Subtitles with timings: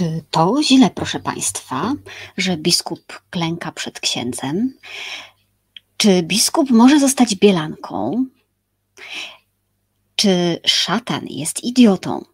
[0.00, 1.94] Czy to źle, proszę Państwa,
[2.36, 4.74] że biskup klęka przed księdzem?
[5.96, 8.24] Czy biskup może zostać bielanką?
[10.16, 12.24] Czy szatan jest idiotą?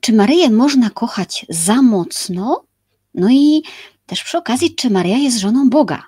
[0.00, 2.64] Czy Maryję można kochać za mocno?
[3.14, 3.62] No i
[4.06, 6.02] też przy okazji, czy Maria jest żoną Boga?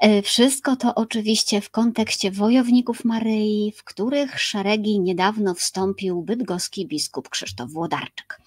[0.00, 7.28] E, wszystko to oczywiście w kontekście wojowników Maryi, w których szeregi niedawno wstąpił bydgoski biskup
[7.28, 8.40] Krzysztof Włodarczyk.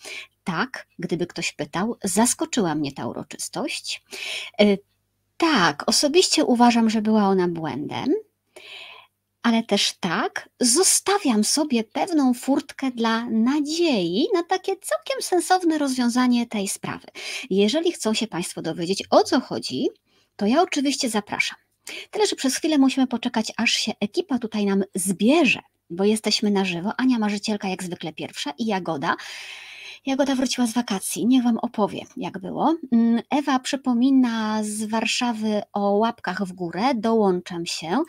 [0.44, 4.03] Tak, gdyby ktoś pytał, zaskoczyła mnie ta uroczystość.
[4.59, 4.77] E,
[5.38, 8.13] tak, osobiście uważam, że była ona błędem,
[9.41, 16.67] ale też tak, zostawiam sobie pewną furtkę dla nadziei na takie całkiem sensowne rozwiązanie tej
[16.67, 17.08] sprawy.
[17.49, 19.89] Jeżeli chcą się Państwo dowiedzieć, o co chodzi,
[20.36, 21.58] to ja oczywiście zapraszam.
[22.12, 25.59] Tyle, że przez chwilę musimy poczekać, aż się ekipa tutaj nam zbierze,
[25.90, 26.92] bo jesteśmy na żywo.
[26.98, 29.16] Ania Marzycielka jak zwykle pierwsza i Jagoda.
[30.06, 32.76] Jagoda wróciła z wakacji, niech Wam opowie, jak było.
[32.92, 38.04] Mm, Ewa przypomina z Warszawy o łapkach w górę, dołączam się.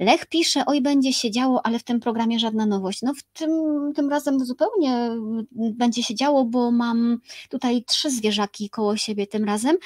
[0.00, 3.02] Lech pisze, oj będzie się działo, ale w tym programie żadna nowość.
[3.02, 3.50] No w tym,
[3.94, 5.10] tym razem zupełnie
[5.52, 7.18] będzie się działo, bo mam
[7.50, 9.76] tutaj trzy zwierzaki koło siebie tym razem,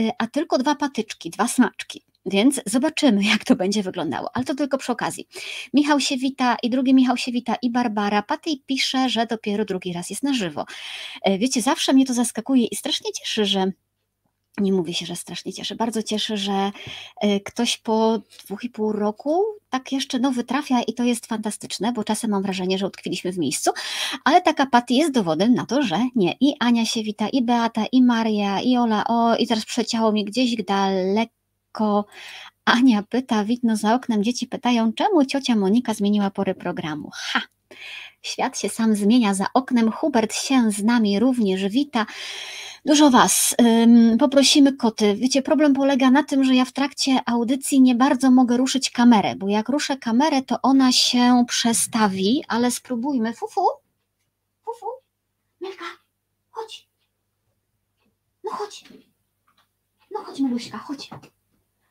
[0.00, 2.11] y, a tylko dwa patyczki, dwa smaczki.
[2.26, 5.28] Więc zobaczymy, jak to będzie wyglądało, ale to tylko przy okazji.
[5.74, 8.22] Michał się wita i drugi Michał się wita i Barbara.
[8.22, 10.64] Patej pisze, że dopiero drugi raz jest na żywo.
[11.22, 13.72] E, wiecie, zawsze mnie to zaskakuje i strasznie cieszy, że
[14.58, 15.74] nie mówi się, że strasznie cieszy.
[15.74, 16.72] Bardzo cieszy, że
[17.20, 21.92] e, ktoś po dwóch i pół roku tak jeszcze nowy trafia i to jest fantastyczne,
[21.92, 23.70] bo czasem mam wrażenie, że utkwiliśmy w miejscu,
[24.24, 26.34] ale taka Patty jest dowodem na to, że nie.
[26.40, 30.24] I Ania się wita, i Beata, i Maria, i Ola, o, i teraz przeciało mi
[30.24, 31.41] gdzieś daleko
[31.72, 32.04] tylko
[32.64, 37.10] Ania pyta, widno za oknem, dzieci pytają, czemu ciocia Monika zmieniła pory programu.
[37.12, 37.40] Ha!
[38.22, 42.06] Świat się sam zmienia za oknem, Hubert się z nami również wita.
[42.84, 43.56] Dużo Was.
[44.18, 45.14] poprosimy koty.
[45.14, 49.36] Wiecie, problem polega na tym, że ja w trakcie audycji nie bardzo mogę ruszyć kamerę,
[49.36, 53.34] bo jak ruszę kamerę, to ona się przestawi, ale spróbujmy.
[53.34, 53.66] Fufu?
[54.64, 54.86] Fufu?
[55.60, 55.84] Melka,
[56.50, 56.88] chodź.
[58.44, 58.84] No chodź.
[60.10, 61.10] No chodź, Meluśka, chodź.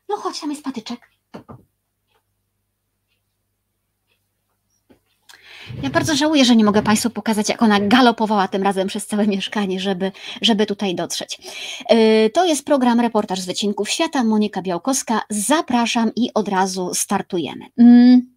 [0.08, 1.00] No chodź, tam jest patyczek.
[5.82, 9.26] Ja bardzo żałuję, że nie mogę Państwu pokazać, jak ona galopowała tym razem przez całe
[9.26, 11.38] mieszkanie, żeby, żeby tutaj dotrzeć.
[11.92, 14.24] Y, to jest program Reportaż z Wycinków Świata.
[14.24, 15.22] Monika Białkowska.
[15.30, 17.64] Zapraszam i od razu startujemy.
[17.78, 18.36] Mm,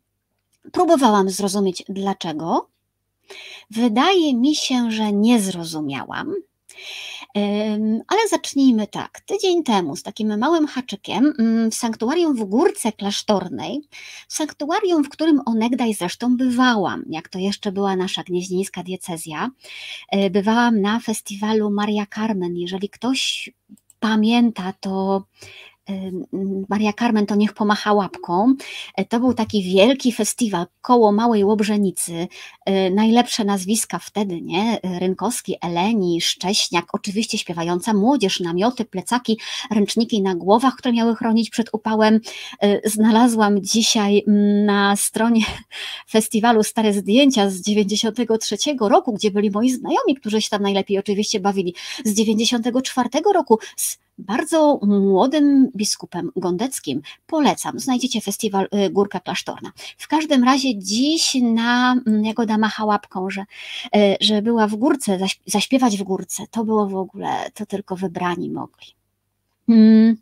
[0.72, 2.70] próbowałam zrozumieć dlaczego.
[3.72, 6.34] Wydaje mi się, że nie zrozumiałam.
[8.08, 9.20] Ale zacznijmy tak.
[9.20, 13.82] Tydzień temu z takim małym haczykiem mm, w sanktuarium w Górce Klasztornej,
[14.28, 19.52] w sanktuarium, w którym onegdaj zresztą bywałam, jak to jeszcze była nasza gnieźnieńska diecezja,
[20.10, 22.56] e, bywałam na festiwalu Maria Carmen.
[22.58, 23.50] Jeżeli ktoś
[24.00, 25.24] pamięta, to
[26.70, 28.56] Maria Carmen to niech pomacha łapką.
[28.96, 32.28] E, to był taki wielki festiwal koło Małej Łobrzenicy.
[32.66, 34.80] E, najlepsze nazwiska wtedy, nie?
[35.00, 39.40] Rynkowski, Eleni, Szcześniak, oczywiście śpiewająca młodzież, namioty, plecaki,
[39.72, 42.20] ręczniki na głowach, które miały chronić przed upałem.
[42.62, 44.24] E, znalazłam dzisiaj
[44.66, 45.46] na stronie
[46.10, 51.40] festiwalu stare zdjęcia z 93 roku, gdzie byli moi znajomi, którzy się tam najlepiej oczywiście
[51.40, 51.76] bawili.
[52.06, 57.02] Z 94 roku, z bardzo młodym biskupem Gondeckim.
[57.28, 59.72] Polecam, znajdziecie festiwal y, Górka Klasztorna.
[59.98, 63.42] W każdym razie dziś na mm, Jagoda macha łapką, że,
[63.96, 66.44] y, że była w górce, zaśpiewać w górce.
[66.52, 68.88] To było w ogóle, to tylko wybrani mogli.
[69.68, 70.18] Hmm.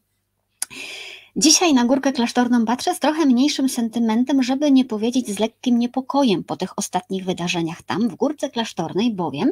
[1.35, 6.43] Dzisiaj na górkę klasztorną patrzę z trochę mniejszym sentymentem, żeby nie powiedzieć z lekkim niepokojem
[6.43, 9.51] po tych ostatnich wydarzeniach tam, w górce klasztornej, bowiem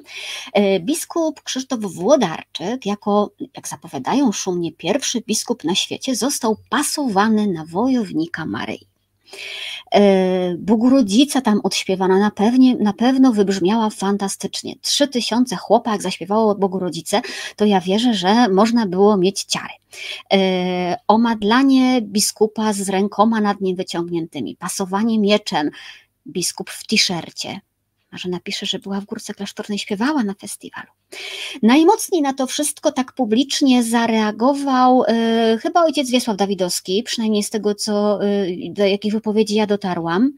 [0.54, 7.66] e, biskup Krzysztof Włodarczyk, jako, jak zapowiadają szumnie, pierwszy biskup na świecie, został pasowany na
[7.66, 8.91] wojownika Maryi.
[9.94, 14.76] E, Bogurodzica tam odśpiewana na, pewnie, na pewno wybrzmiała fantastycznie.
[14.82, 17.22] Trzy tysiące chłopak zaśpiewało Bogurodzicę,
[17.56, 19.74] to ja wierzę, że można było mieć ciary.
[20.34, 25.70] E, Omadlanie biskupa z rękoma nad nim wyciągniętymi, pasowanie mieczem,
[26.28, 27.60] biskup w t-shircie,
[28.12, 31.01] że napisze, że była w Górce Klasztornej, śpiewała na festiwalu.
[31.64, 35.08] Najmocniej na to wszystko tak publicznie zareagował y,
[35.58, 40.32] chyba ojciec Wiesław Dawidowski, przynajmniej z tego, co, y, do jakich wypowiedzi ja dotarłam.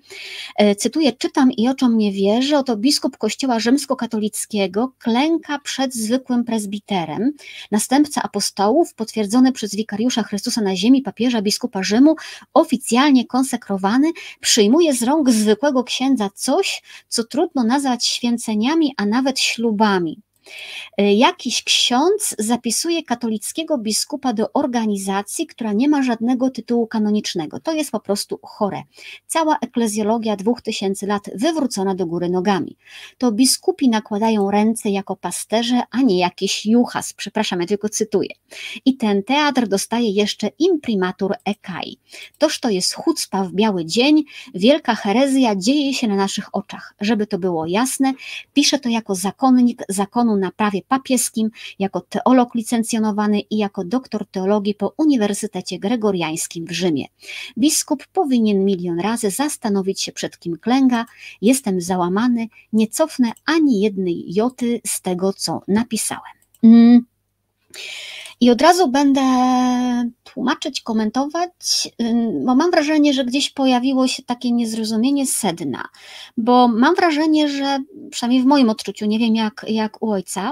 [0.61, 7.31] Y, cytuję, czytam i oczom nie wierzę, oto biskup kościoła rzymskokatolickiego klęka przed zwykłym prezbiterem,
[7.71, 12.15] następca apostołów, potwierdzony przez wikariusza Chrystusa na ziemi, papieża biskupa Rzymu,
[12.53, 20.21] oficjalnie konsekrowany, przyjmuje z rąk zwykłego księdza coś, co trudno nazwać święceniami, a nawet ślubami.
[21.01, 27.59] Y, jakiś ksiądz zapisuje katolickiego biskupa do organizacji, która nie ma żadnego tytułu kanonicznego.
[27.59, 28.83] To jest po prostu chore.
[29.27, 32.77] Cała eklezjologia dwóch tysięcy lat wywrócona do góry nogami.
[33.17, 37.13] To biskupi nakładają ręce jako pasterze, a nie jakiś juchas.
[37.13, 38.29] Przepraszam, ja tylko cytuję.
[38.85, 41.97] I ten teatr dostaje jeszcze imprimatur ekai.
[42.37, 44.23] Toż to jest chucpa w biały dzień,
[44.53, 46.95] wielka herezja dzieje się na naszych oczach.
[47.01, 48.13] Żeby to było jasne,
[48.53, 51.49] piszę to jako zakonnik zakonu na prawie papieskim,
[51.79, 57.05] jako teolog licencjonowany i jako doktor teologii po Uniwersytecie Gregoriańskim w Rzymie.
[57.57, 61.05] Biskup powinien milion razy zastanowić się przed kim klęga.
[61.41, 66.33] Jestem załamany, nie cofnę ani jednej joty z tego, co napisałem.
[66.63, 67.05] Mm.
[68.43, 69.21] I od razu będę
[70.23, 71.89] tłumaczyć, komentować,
[72.45, 75.83] bo mam wrażenie, że gdzieś pojawiło się takie niezrozumienie sedna,
[76.37, 77.79] bo mam wrażenie, że
[78.11, 80.51] przynajmniej w moim odczuciu, nie wiem jak, jak u ojca,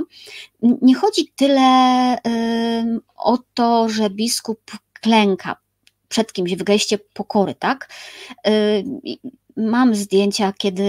[0.62, 2.18] nie chodzi tyle
[3.18, 4.72] o to, że biskup
[5.02, 5.56] klęka
[6.10, 7.90] przed kimś w geście pokory, tak?
[9.58, 10.84] Mam zdjęcia, kiedy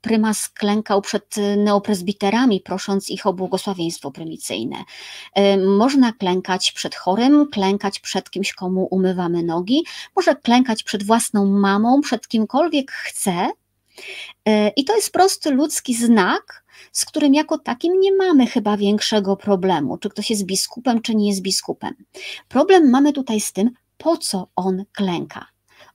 [0.00, 4.76] prymas klękał przed neopresbiterami, prosząc ich o błogosławieństwo prymicyjne.
[5.78, 9.84] Można klękać przed chorym, klękać przed kimś, komu umywamy nogi,
[10.16, 13.50] może klękać przed własną mamą, przed kimkolwiek chce.
[14.76, 19.98] I to jest prosty ludzki znak, z którym jako takim nie mamy chyba większego problemu,
[19.98, 21.94] czy ktoś jest biskupem, czy nie jest biskupem.
[22.48, 25.46] Problem mamy tutaj z tym, po co on klęka.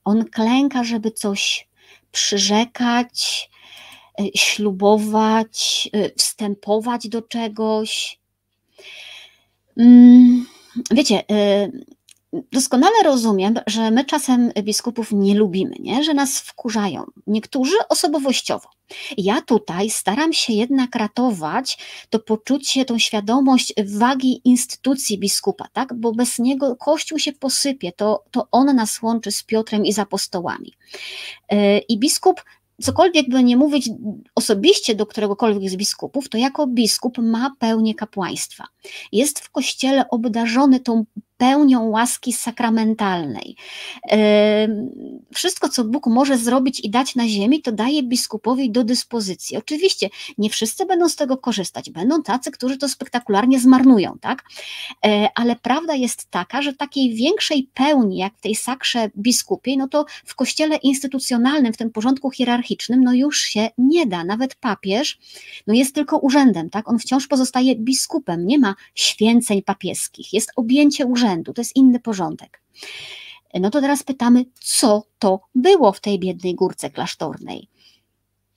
[0.04, 1.68] On klęka, żeby coś
[2.12, 3.50] przyrzekać,
[4.20, 8.18] y, ślubować, y, wstępować do czegoś.
[9.76, 10.46] Mm,
[10.90, 11.84] wiecie, y,
[12.52, 16.04] doskonale rozumiem, że my czasem biskupów nie lubimy, nie?
[16.04, 17.04] że nas wkurzają.
[17.26, 18.68] Niektórzy osobowościowo.
[19.16, 21.78] Ja tutaj staram się jednak ratować
[22.10, 25.94] to poczucie, tą świadomość wagi instytucji biskupa, tak?
[25.94, 29.98] bo bez niego Kościół się posypie, to, to on nas łączy z Piotrem i z
[29.98, 30.72] apostołami.
[31.48, 32.42] E, I biskup
[32.82, 33.90] cokolwiek by nie mówić
[34.34, 38.64] osobiście do któregokolwiek z biskupów, to jako biskup ma pełnię kapłaństwa.
[39.12, 41.04] Jest w kościele obdarzony tą
[41.42, 43.56] pełnią łaski sakramentalnej.
[45.34, 49.56] Wszystko, co Bóg może zrobić i dać na ziemi, to daje biskupowi do dyspozycji.
[49.56, 54.44] Oczywiście nie wszyscy będą z tego korzystać, będą tacy, którzy to spektakularnie zmarnują, tak?
[55.06, 59.88] E, ale prawda jest taka, że takiej większej pełni, jak w tej sakrze biskupiej, no
[59.88, 64.24] to w kościele instytucjonalnym, w tym porządku hierarchicznym, no już się nie da.
[64.24, 65.18] Nawet papież,
[65.66, 66.88] no jest tylko urzędem, tak?
[66.88, 72.00] On wciąż pozostaje biskupem, nie ma święceń papieskich, jest objęcie urzędu urzędu, to jest inny
[72.00, 72.62] porządek.
[73.54, 77.68] No to teraz pytamy, co to było w tej biednej górce klasztornej?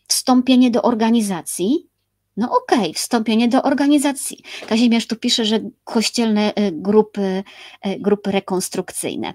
[0.08, 1.90] Wstąpienie do organizacji?
[2.38, 4.38] No okej, okay, wstąpienie do organizacji.
[4.68, 7.44] Kazimierz tu pisze, że kościelne e, grupy,
[7.82, 9.34] e, grupy rekonstrukcyjne.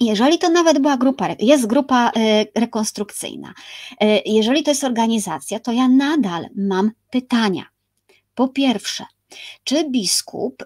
[0.00, 3.54] Jeżeli to nawet była grupa, jest grupa e, rekonstrukcyjna,
[4.26, 7.64] jeżeli to jest organizacja, to ja nadal mam pytania.
[8.34, 9.04] Po pierwsze,
[9.64, 10.64] czy biskup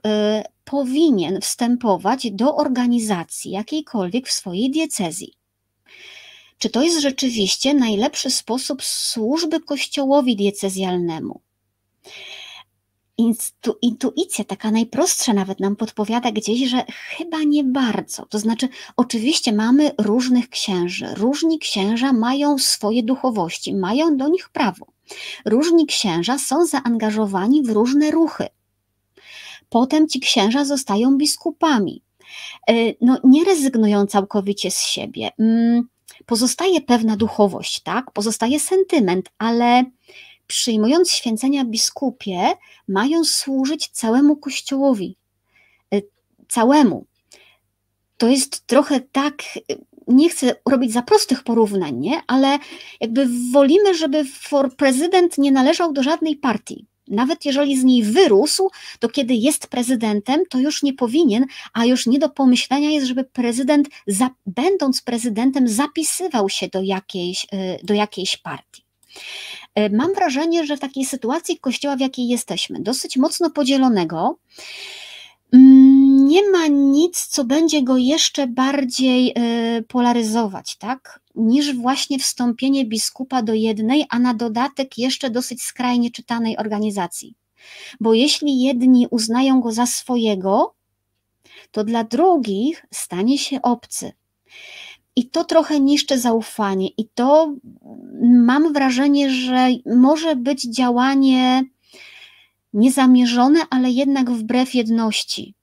[0.65, 5.35] powinien wstępować do organizacji jakiejkolwiek w swojej diecezji.
[6.59, 11.41] Czy to jest rzeczywiście najlepszy sposób służby kościołowi diecezjalnemu?
[13.19, 16.85] Intu, intuicja, taka najprostsza nawet nam podpowiada gdzieś, że
[17.17, 18.27] chyba nie bardzo.
[18.27, 21.15] To znaczy, oczywiście mamy różnych księży.
[21.15, 24.87] Różni księża mają swoje duchowości, mają do nich prawo.
[25.45, 28.47] Różni księża są zaangażowani w różne ruchy
[29.73, 32.03] potem ci księża zostają biskupami.
[32.69, 35.31] E, no, nie rezygnują całkowicie z siebie.
[35.39, 35.89] Mm,
[36.27, 38.11] pozostaje pewna duchowość, tak?
[38.11, 39.85] Pozostaje sentyment, ale
[40.47, 42.53] przyjmując święcenia biskupie,
[42.89, 45.17] mają służyć całemu kościołowi.
[45.95, 46.01] E,
[46.49, 47.07] całemu.
[48.17, 49.43] To jest trochę tak,
[50.09, 52.21] nie chcę robić za prostych porównań, nie?
[52.27, 52.59] ale
[53.01, 54.25] jakby wolimy, żeby
[54.77, 60.41] prezydent nie należał do żadnej partii nawet jeżeli z niej wyrósł, to kiedy jest prezydentem,
[60.51, 65.69] to już nie powinien, a już nie do pomyślenia jest, żeby prezydent, za, będąc prezydentem,
[65.69, 68.83] zapisywał się do jakiejś, y, do jakiejś partii.
[69.79, 74.39] Y, mam wrażenie, że w takiej sytuacji kościoła, w jakiej jesteśmy, dosyć mocno podzielonego,
[75.53, 79.35] mm, nie ma nic, co będzie go jeszcze bardziej
[79.79, 81.22] y, polaryzować, tak?
[81.35, 87.35] Niż właśnie wstąpienie biskupa do jednej, a na dodatek jeszcze dosyć skrajnie czytanej organizacji.
[88.01, 90.75] Bo jeśli jedni uznają go za swojego,
[91.71, 94.13] to dla drugich stanie się obcy.
[95.17, 97.55] I to trochę niszczy zaufanie, i to
[98.23, 101.65] mam wrażenie, że może być działanie
[102.73, 105.55] niezamierzone, ale jednak wbrew jedności.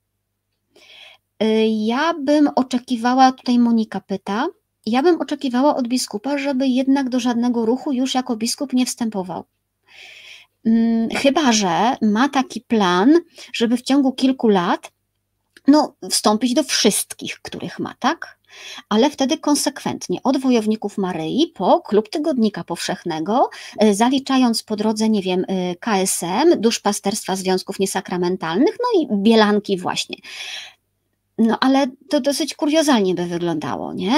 [1.42, 4.46] Y, ja bym oczekiwała, tutaj Monika pyta,
[4.86, 9.44] ja bym oczekiwała od biskupa, żeby jednak do żadnego ruchu już jako biskup nie wstępował.
[10.66, 13.20] Mm, chyba, że ma taki plan,
[13.52, 14.92] żeby w ciągu kilku lat
[15.66, 18.40] no, wstąpić do wszystkich, których ma, tak?
[18.88, 25.22] ale wtedy konsekwentnie od wojowników Maryi po klub tygodnika powszechnego, e, zaliczając po drodze, nie
[25.22, 30.16] wiem, e, KSM, duszpasterstwa związków niesakramentalnych, no i bielanki właśnie.
[31.42, 34.12] No ale to dosyć kuriozalnie by wyglądało, nie?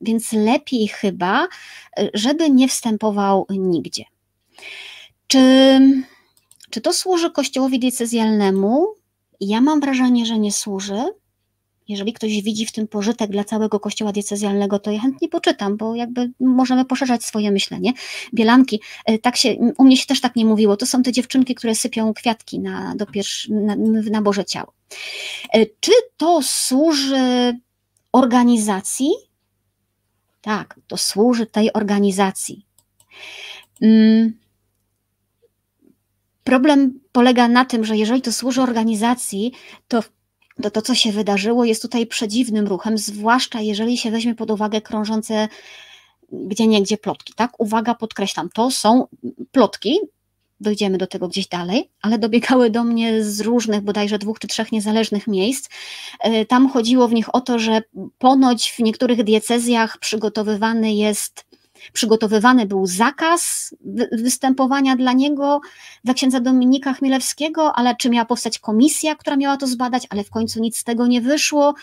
[0.00, 1.48] Więc lepiej chyba,
[1.98, 4.04] e, żeby nie wstępował nigdzie.
[5.26, 5.80] Czy,
[6.70, 8.86] czy to służy kościołowi diecezjalnemu?
[9.40, 11.04] Ja mam wrażenie, że nie służy.
[11.88, 15.94] Jeżeli ktoś widzi w tym pożytek dla całego kościoła diecezjalnego, to ja chętnie poczytam, bo
[15.94, 17.92] jakby możemy poszerzać swoje myślenie.
[18.34, 21.54] Bielanki, e, tak się, u mnie się też tak nie mówiło, to są te dziewczynki,
[21.54, 23.76] które sypią kwiatki na, do pierwszy, na,
[24.10, 24.72] na Boże Ciało.
[25.54, 27.58] E, czy to służy
[28.12, 29.10] organizacji?
[30.40, 32.66] Tak, to służy tej organizacji.
[33.82, 34.38] Mm.
[36.44, 39.52] Problem polega na tym, że jeżeli to służy organizacji,
[39.88, 40.02] to
[40.62, 44.80] to, to, co się wydarzyło, jest tutaj przedziwnym ruchem, zwłaszcza jeżeli się weźmie pod uwagę
[44.80, 45.48] krążące
[46.32, 47.32] gdzie niegdzie plotki.
[47.36, 49.06] Tak, uwaga, podkreślam, to są
[49.52, 49.98] plotki,
[50.60, 54.72] dojdziemy do tego gdzieś dalej, ale dobiegały do mnie z różnych, bodajże dwóch czy trzech
[54.72, 55.68] niezależnych miejsc.
[56.20, 57.82] E, tam chodziło w nich o to, że
[58.18, 61.46] ponoć w niektórych diecezjach przygotowywany jest
[61.92, 63.74] przygotowywany był zakaz
[64.12, 65.60] występowania dla niego,
[66.04, 70.30] dla księdza Dominika Chmielewskiego, ale czy miała powstać komisja, która miała to zbadać, ale w
[70.30, 71.74] końcu nic z tego nie wyszło.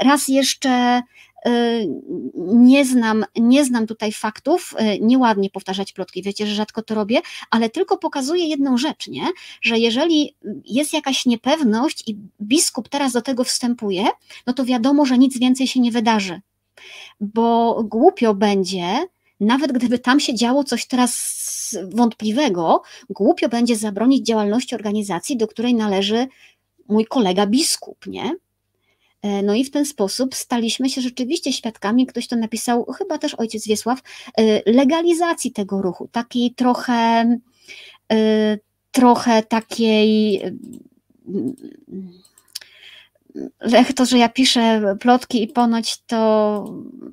[0.00, 1.02] Raz jeszcze
[1.46, 1.86] y,
[2.46, 7.20] nie znam, nie znam tutaj faktów, y, nieładnie powtarzać plotki, wiecie, że rzadko to robię,
[7.50, 9.26] ale tylko pokazuję jedną rzecz, nie?
[9.62, 14.04] że jeżeli jest jakaś niepewność i biskup teraz do tego wstępuje,
[14.46, 16.40] no to wiadomo, że nic więcej się nie wydarzy
[17.20, 19.06] bo głupio będzie,
[19.40, 21.42] nawet gdyby tam się działo coś teraz
[21.90, 26.26] wątpliwego, głupio będzie zabronić działalności organizacji, do której należy
[26.88, 28.36] mój kolega biskup, nie?
[29.22, 33.34] E, no i w ten sposób staliśmy się rzeczywiście świadkami, ktoś to napisał, chyba też
[33.34, 34.00] ojciec Wiesław,
[34.38, 37.24] e, legalizacji tego ruchu, takiej trochę,
[38.12, 38.58] e,
[38.92, 40.42] trochę takiej
[43.96, 46.64] to, że ja piszę plotki i ponoć to,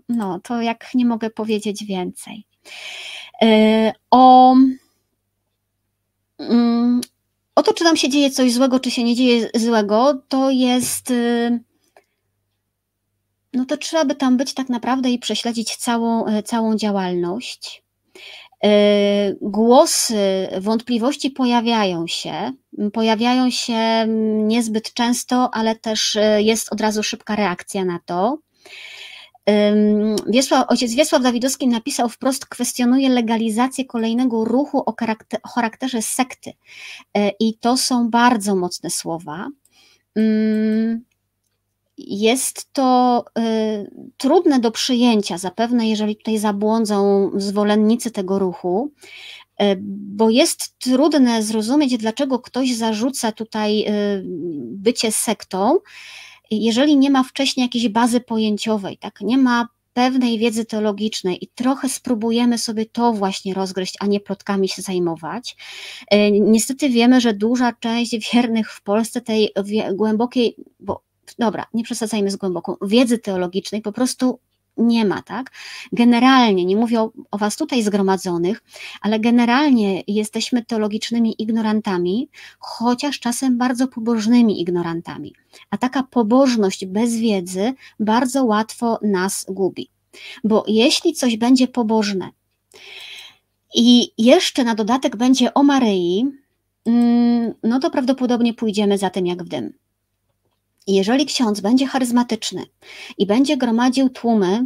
[0.09, 2.45] no, to jak nie mogę powiedzieć więcej.
[3.41, 4.55] E, o,
[6.39, 7.01] mm,
[7.55, 11.11] o to, czy tam się dzieje coś złego, czy się nie dzieje złego, to jest.
[11.11, 11.59] Y,
[13.53, 17.83] no to trzeba by tam być tak naprawdę i prześledzić całą, e, całą działalność.
[18.63, 22.51] E, głosy wątpliwości pojawiają się,
[22.93, 24.07] pojawiają się
[24.43, 28.37] niezbyt często, ale też e, jest od razu szybka reakcja na to.
[30.27, 34.95] Wiesław, ojciec Wiesław Dawidowski napisał wprost, kwestionuje legalizację kolejnego ruchu o
[35.55, 36.53] charakterze, sekty.
[37.17, 39.49] E, I to są bardzo mocne słowa.
[42.07, 48.91] Jest to y, trudne do przyjęcia, zapewne, jeżeli tutaj zabłądzą zwolennicy tego ruchu,
[49.61, 54.23] y, bo jest trudne zrozumieć, dlaczego ktoś zarzuca tutaj y,
[54.65, 55.77] bycie sektą,
[56.51, 61.89] jeżeli nie ma wcześniej jakiejś bazy pojęciowej, tak, nie ma pewnej wiedzy teologicznej i trochę
[61.89, 65.57] spróbujemy sobie to właśnie rozgryźć, a nie plotkami się zajmować.
[66.31, 69.49] Niestety wiemy, że duża część wiernych w Polsce tej
[69.93, 71.08] głębokiej, bo
[71.39, 74.39] dobra, nie przesadzajmy z głęboką, wiedzy teologicznej po prostu
[74.79, 75.51] nie ma, tak?
[75.91, 78.63] Generalnie, nie mówię o, o, Was tutaj zgromadzonych,
[79.01, 85.33] ale generalnie jesteśmy teologicznymi ignorantami, chociaż czasem bardzo pobożnymi ignorantami.
[85.69, 89.89] A taka pobożność bez wiedzy bardzo łatwo nas gubi.
[90.43, 92.29] Bo jeśli coś będzie pobożne
[93.75, 96.25] i jeszcze na dodatek będzie o Maryi,
[96.85, 99.73] mm, no to prawdopodobnie pójdziemy za tym jak w dym.
[100.95, 102.65] Jeżeli ksiądz będzie charyzmatyczny
[103.17, 104.65] i będzie gromadził tłumy,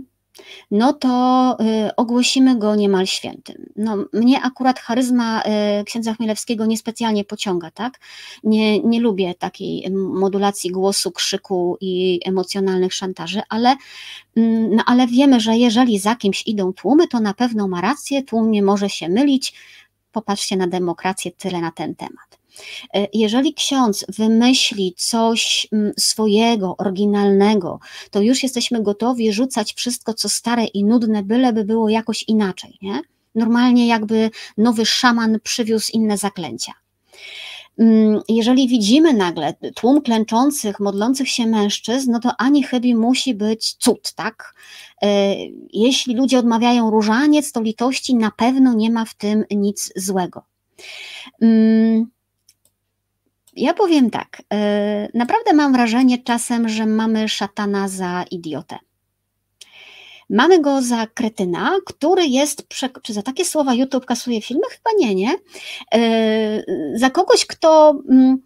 [0.71, 3.69] no to y, ogłosimy go niemal świętym.
[3.75, 5.41] No, mnie akurat charyzma
[5.81, 7.99] y, księdza Chmielewskiego niespecjalnie pociąga, tak?
[8.43, 13.75] Nie, nie lubię takiej modulacji głosu, krzyku i emocjonalnych szantaży, ale,
[14.35, 18.23] mm, no, ale wiemy, że jeżeli za kimś idą tłumy, to na pewno ma rację,
[18.23, 19.53] tłum nie może się mylić.
[20.11, 22.42] Popatrzcie na demokrację, tyle na ten temat.
[22.93, 27.79] E, jeżeli ksiądz wymyśli coś mm, swojego, oryginalnego,
[28.11, 32.77] to już jesteśmy gotowi rzucać wszystko, co stare i nudne, byleby było jakoś inaczej.
[32.81, 33.01] Nie?
[33.35, 36.73] Normalnie jakby nowy szaman przywiózł inne zaklęcia.
[37.79, 43.73] mm, jeżeli widzimy nagle tłum klęczących, modlących się mężczyzn, no to ani chyba musi być
[43.73, 44.53] cud, tak?
[45.01, 45.35] E,
[45.73, 50.43] jeśli ludzie odmawiają różaniec, to litości na pewno nie ma w tym nic złego.
[53.55, 58.79] Ja powiem tak, e, naprawdę mam wrażenie czasem, że mamy szatana za idiotę.
[60.29, 62.67] Mamy go za kretyna, który jest,
[63.03, 64.63] czy za takie słowa YouTube kasuje filmy?
[64.69, 65.35] Chyba nie, nie.
[65.93, 66.63] E,
[66.95, 67.99] za kogoś, kto.
[68.09, 68.41] Mm,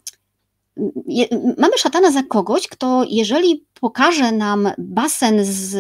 [1.58, 5.76] mamy szatana za kogoś, kto jeżeli pokaże nam basen z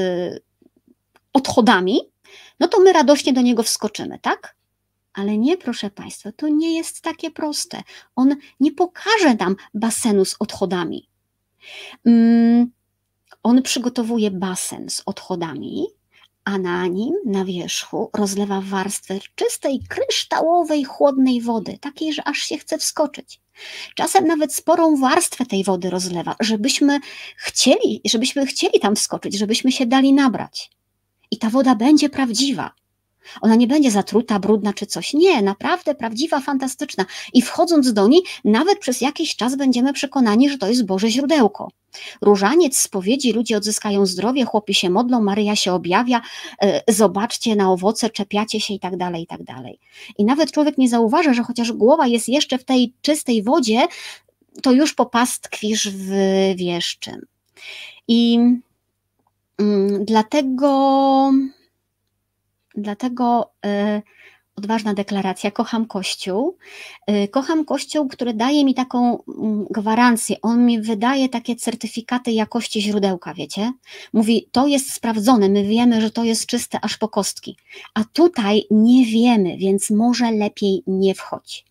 [1.33, 1.99] odchodami,
[2.59, 4.56] no to my radośnie do niego wskoczymy, tak?
[5.17, 7.83] Ale nie, proszę Państwa, to nie jest takie proste.
[8.15, 11.09] On nie pokaże nam basenu z odchodami.
[12.05, 12.71] Mm,
[13.43, 15.87] on przygotowuje basen z odchodami,
[16.43, 22.57] a na nim, na wierzchu, rozlewa warstwę czystej, kryształowej, chłodnej wody, takiej, że aż się
[22.57, 23.41] chce wskoczyć.
[23.95, 26.99] Czasem nawet sporą warstwę tej wody rozlewa, żebyśmy
[27.37, 30.71] chcieli, żebyśmy chcieli tam wskoczyć, żebyśmy się dali nabrać.
[31.31, 32.71] I ta woda będzie prawdziwa,
[33.41, 35.13] ona nie będzie zatruta, brudna czy coś.
[35.13, 37.05] Nie, naprawdę prawdziwa, fantastyczna.
[37.33, 41.67] I wchodząc do niej, nawet przez jakiś czas będziemy przekonani, że to jest Boże źródełko.
[42.21, 46.21] Różaniec, spowiedzi, ludzie odzyskają zdrowie, chłopi się modlą, Maryja się objawia,
[46.61, 49.79] e, zobaczcie na owoce, czepiacie się i tak dalej, i tak dalej.
[50.17, 53.87] I nawet człowiek nie zauważa, że chociaż głowa jest jeszcze w tej czystej wodzie,
[54.63, 56.11] to już popastwisz w
[56.55, 57.21] wiesz czym.
[58.07, 58.39] I
[59.57, 61.31] mm, dlatego
[62.77, 64.01] Dlatego y,
[64.55, 65.51] odważna deklaracja.
[65.51, 66.57] Kocham Kościół.
[67.09, 70.35] Y, kocham Kościół, który daje mi taką mm, gwarancję.
[70.41, 73.71] On mi wydaje takie certyfikaty jakości źródełka, wiecie?
[74.13, 77.57] Mówi, to jest sprawdzone, my wiemy, że to jest czyste aż po kostki.
[77.93, 81.65] A tutaj nie wiemy, więc może lepiej nie wchodź.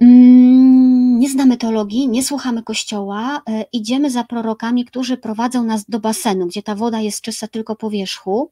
[0.00, 6.00] Mm, nie znamy teologii, nie słuchamy kościoła, e, idziemy za prorokami, którzy prowadzą nas do
[6.00, 8.50] basenu, gdzie ta woda jest czysta tylko po wierzchu.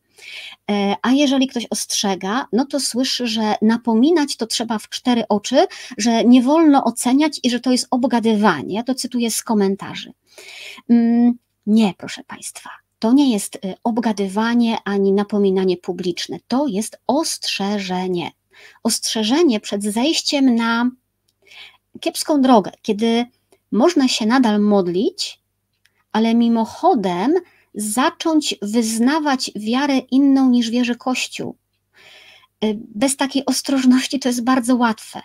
[0.70, 5.66] E, a jeżeli ktoś ostrzega, no to słyszy, że napominać to trzeba w cztery oczy,
[5.98, 8.74] że nie wolno oceniać i że to jest obgadywanie.
[8.74, 10.12] Ja to cytuję z komentarzy.
[10.88, 12.70] Mm, nie, proszę Państwa.
[12.98, 18.30] To nie jest e, obgadywanie ani napominanie publiczne, to jest ostrzeżenie.
[18.82, 20.90] Ostrzeżenie przed zejściem na
[22.00, 23.26] kiepską drogę, kiedy
[23.72, 25.40] można się nadal modlić,
[26.12, 27.34] ale mimochodem
[27.74, 31.56] zacząć wyznawać wiarę inną niż wierzy Kościół.
[32.64, 35.20] Y, bez takiej ostrożności to jest bardzo łatwe.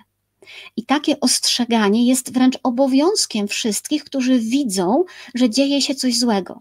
[0.78, 5.04] I takie ostrzeganie jest wręcz obowiązkiem wszystkich, którzy widzą,
[5.36, 6.60] że dzieje się coś złego.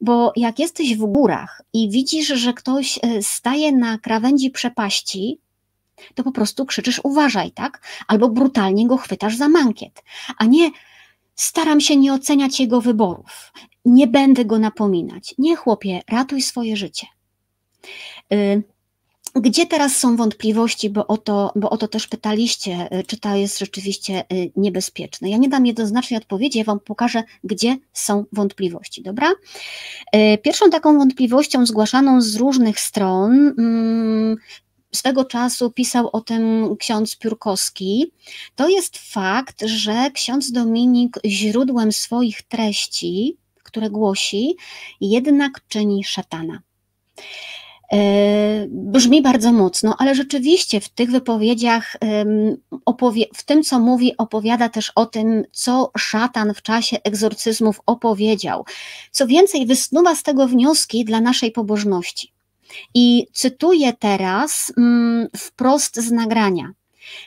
[0.00, 5.38] Bo jak jesteś w górach i widzisz, że ktoś y, staje na krawędzi przepaści,
[6.14, 7.82] to po prostu krzyczysz uważaj, tak?
[8.08, 10.02] Albo brutalnie go chwytasz za mankiet,
[10.38, 10.70] a nie
[11.34, 13.52] staram się nie oceniać jego wyborów,
[13.84, 15.34] nie będę go napominać.
[15.38, 17.06] Nie chłopie, ratuj swoje życie.
[18.32, 18.62] Y,
[19.34, 23.36] gdzie teraz są wątpliwości, bo o, to, bo o to też pytaliście, y, czy to
[23.36, 25.30] jest rzeczywiście y, niebezpieczne?
[25.30, 29.32] Ja nie dam jednoznacznej odpowiedzi, ja Wam pokażę, gdzie są wątpliwości, dobra?
[30.42, 34.36] Pierwszą taką wątpliwością zgłaszaną z różnych stron mm,
[34.94, 38.12] swego czasu pisał o tym ksiądz Piórkowski,
[38.56, 44.56] to jest fakt, że ksiądz Dominik źródłem swoich treści, które głosi,
[45.00, 46.62] jednak czyni szatana.
[47.92, 51.96] E, brzmi bardzo mocno, ale rzeczywiście w tych wypowiedziach,
[53.34, 58.64] w tym co mówi, opowiada też o tym, co szatan w czasie egzorcyzmów opowiedział.
[59.10, 62.32] Co więcej, wysnuwa z tego wnioski dla naszej pobożności.
[62.94, 66.72] I cytuję teraz mm, wprost z nagrania.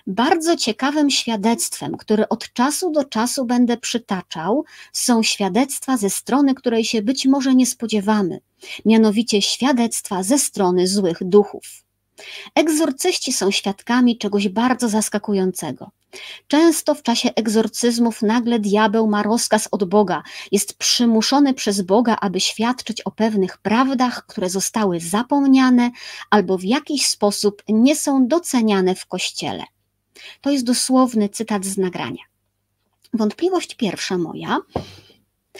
[0.07, 6.85] Bardzo ciekawym świadectwem, które od czasu do czasu będę przytaczał, są świadectwa ze strony, której
[6.85, 8.39] się być może nie spodziewamy,
[8.85, 11.63] mianowicie świadectwa ze strony złych duchów.
[12.55, 15.91] Egzorcyści są świadkami czegoś bardzo zaskakującego.
[16.47, 22.39] Często w czasie egzorcyzmów nagle diabeł ma rozkaz od Boga, jest przymuszony przez Boga, aby
[22.39, 25.91] świadczyć o pewnych prawdach, które zostały zapomniane
[26.29, 29.63] albo w jakiś sposób nie są doceniane w kościele.
[30.41, 32.23] To jest dosłowny cytat z nagrania.
[33.13, 34.57] Wątpliwość pierwsza moja.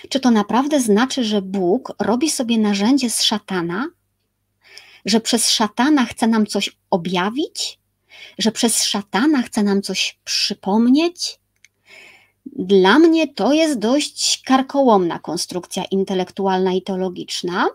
[0.10, 3.88] Czy to naprawdę znaczy, że Bóg robi sobie narzędzie z szatana,
[5.06, 7.80] że przez szatana chce nam coś objawić,
[8.38, 11.40] że przez szatana chce nam coś przypomnieć?
[12.46, 17.68] Dla mnie to jest dość karkołomna konstrukcja intelektualna i teologiczna.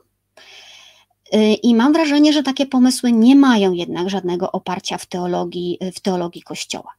[1.34, 6.00] Y, I mam wrażenie, że takie pomysły nie mają jednak żadnego oparcia w teologii, w
[6.00, 6.92] teologii Kościoła.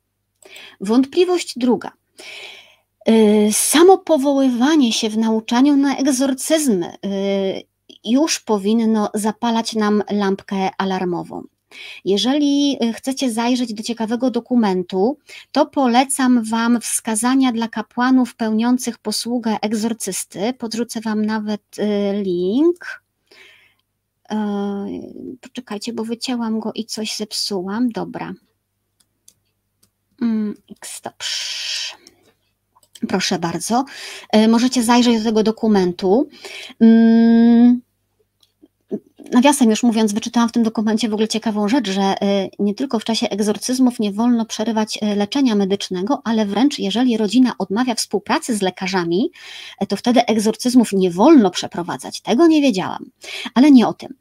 [0.81, 1.91] Wątpliwość druga.
[3.09, 7.63] Y, samo powoływanie się w nauczaniu na egzorcyzmy y,
[8.03, 11.43] już powinno zapalać nam lampkę alarmową.
[12.05, 15.17] Jeżeli y, chcecie zajrzeć do ciekawego dokumentu,
[15.51, 20.53] to polecam Wam wskazania dla kapłanów pełniących posługę egzorcysty.
[20.53, 21.62] Podrzucę Wam nawet
[22.23, 23.03] link.
[25.41, 27.89] Poczekajcie, bo wycięłam go i coś zepsułam.
[27.89, 28.34] Dobra.
[30.21, 30.55] Mm,
[30.86, 31.13] stop.
[33.07, 33.86] Proszę bardzo.
[34.31, 36.29] E, możecie zajrzeć do tego dokumentu.
[39.31, 42.99] Nawiasem już mówiąc, wyczytałam w tym dokumencie w ogóle ciekawą rzecz, że e, nie tylko
[42.99, 48.55] w czasie egzorcyzmów nie wolno przerywać e, leczenia medycznego, ale wręcz jeżeli rodzina odmawia współpracy
[48.55, 49.31] z lekarzami,
[49.79, 52.21] e, to wtedy egzorcyzmów nie wolno przeprowadzać.
[52.21, 53.05] Tego nie wiedziałam,
[53.53, 54.13] ale nie o tym.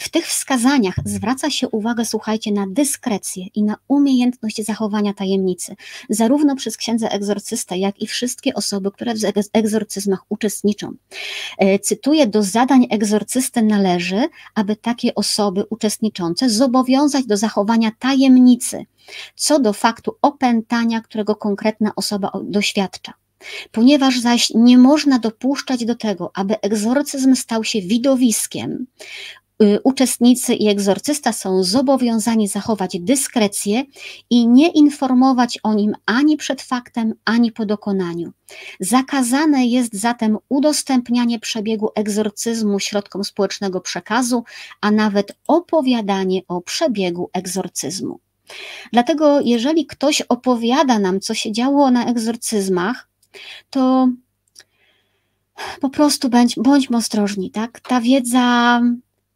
[0.00, 5.76] W tych wskazaniach zwraca się uwagę, słuchajcie, na dyskrecję i na umiejętność zachowania tajemnicy,
[6.10, 9.18] zarówno przez księdza egzorcystę, jak i wszystkie osoby, które w
[9.52, 10.92] egzorcyzmach uczestniczą.
[11.82, 18.86] Cytuję, do zadań egzorcysty należy, aby takie osoby uczestniczące zobowiązać do zachowania tajemnicy
[19.34, 23.12] co do faktu opętania, którego konkretna osoba doświadcza.
[23.72, 28.86] Ponieważ zaś nie można dopuszczać do tego, aby egzorcyzm stał się widowiskiem,
[29.84, 33.84] uczestnicy i egzorcysta są zobowiązani zachować dyskrecję
[34.30, 38.32] i nie informować o nim ani przed faktem, ani po dokonaniu.
[38.80, 44.44] Zakazane jest zatem udostępnianie przebiegu egzorcyzmu środkom społecznego przekazu,
[44.80, 48.20] a nawet opowiadanie o przebiegu egzorcyzmu.
[48.92, 53.08] Dlatego, jeżeli ktoś opowiada nam, co się działo na egzorcyzmach,
[53.70, 54.08] to
[55.80, 57.80] po prostu bądź, bądźmy ostrożni, tak?
[57.80, 58.80] Ta wiedza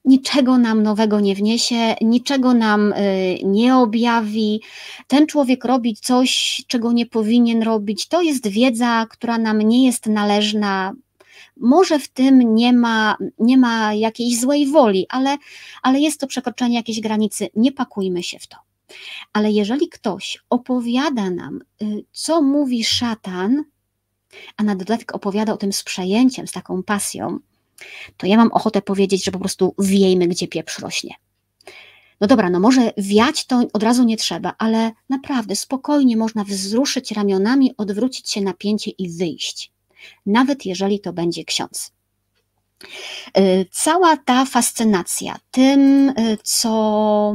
[0.04, 4.60] niczego nam nowego nie wniesie, niczego nam y, nie objawi.
[5.06, 8.08] Ten człowiek robi coś, czego nie powinien robić.
[8.08, 10.92] To jest wiedza, która nam nie jest należna.
[11.56, 15.36] Może w tym nie ma, nie ma jakiejś złej woli, ale,
[15.82, 17.48] ale jest to przekroczenie jakiejś granicy.
[17.56, 18.56] Nie pakujmy się w to.
[19.32, 23.64] Ale jeżeli ktoś opowiada nam, y, co mówi szatan,
[24.56, 27.38] a na dodatek opowiada o tym z przejęciem, z taką pasją,
[28.16, 31.14] to ja mam ochotę powiedzieć, że po prostu wiejmy, gdzie pieprz rośnie.
[32.20, 37.12] No dobra, no może wiać to od razu nie trzeba, ale naprawdę spokojnie można wzruszyć
[37.12, 39.72] ramionami, odwrócić się napięcie i wyjść.
[40.26, 41.92] Nawet jeżeli to będzie ksiądz.
[43.38, 47.34] Y, cała ta fascynacja tym, y, co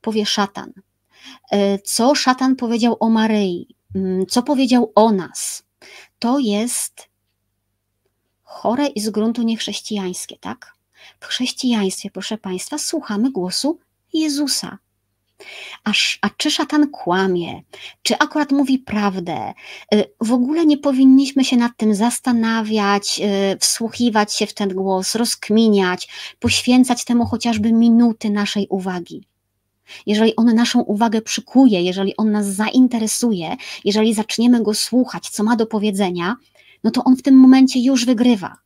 [0.00, 0.72] powie szatan,
[1.52, 5.62] y, co szatan powiedział o Maryi, mm, co powiedział o nas,
[6.18, 7.08] to jest
[8.52, 10.74] chore i z gruntu niechrześcijańskie, tak?
[11.20, 13.78] W chrześcijaństwie, proszę Państwa, słuchamy głosu
[14.12, 14.78] Jezusa.
[15.84, 17.62] Aż, a czy szatan kłamie,
[18.02, 19.54] czy akurat mówi prawdę?
[19.94, 23.20] Y, w ogóle nie powinniśmy się nad tym zastanawiać,
[23.54, 26.08] y, wsłuchiwać się w ten głos, rozkminiać,
[26.40, 29.24] poświęcać temu chociażby minuty naszej uwagi.
[30.06, 35.56] Jeżeli on naszą uwagę przykuje, jeżeli on nas zainteresuje, jeżeli zaczniemy go słuchać, co ma
[35.56, 36.36] do powiedzenia,
[36.84, 38.56] no to on w tym momencie już wygrywa.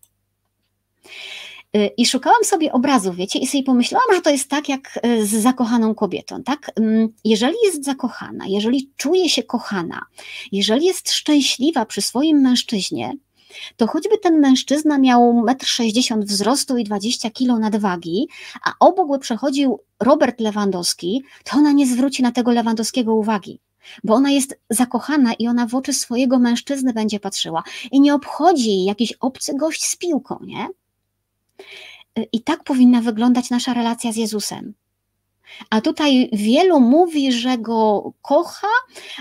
[1.76, 5.26] Y, I szukałam sobie obrazów, wiecie, i sobie pomyślałam, że to jest tak jak y,
[5.26, 6.70] z zakochaną kobietą, tak?
[6.76, 10.06] Mm, jeżeli jest zakochana, jeżeli czuje się kochana,
[10.52, 13.12] jeżeli jest szczęśliwa przy swoim mężczyźnie,
[13.76, 18.28] to choćby ten mężczyzna miał 1,60 m wzrostu i 20 kg nadwagi,
[18.64, 23.60] a obok przechodził Robert Lewandowski, to ona nie zwróci na tego Lewandowskiego uwagi
[24.04, 28.68] bo ona jest zakochana i ona w oczy swojego mężczyzny będzie patrzyła i nie obchodzi
[28.68, 30.68] jej jakiś obcy gość z piłką, nie?
[32.32, 34.74] I tak powinna wyglądać nasza relacja z Jezusem.
[35.70, 38.68] A tutaj wielu mówi, że go kocha,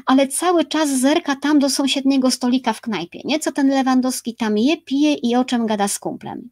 [0.05, 3.21] ale cały czas zerka tam do sąsiedniego stolika w knajpie.
[3.25, 6.49] Nie co ten Lewandowski tam je, pije i o czym gada z kumplem.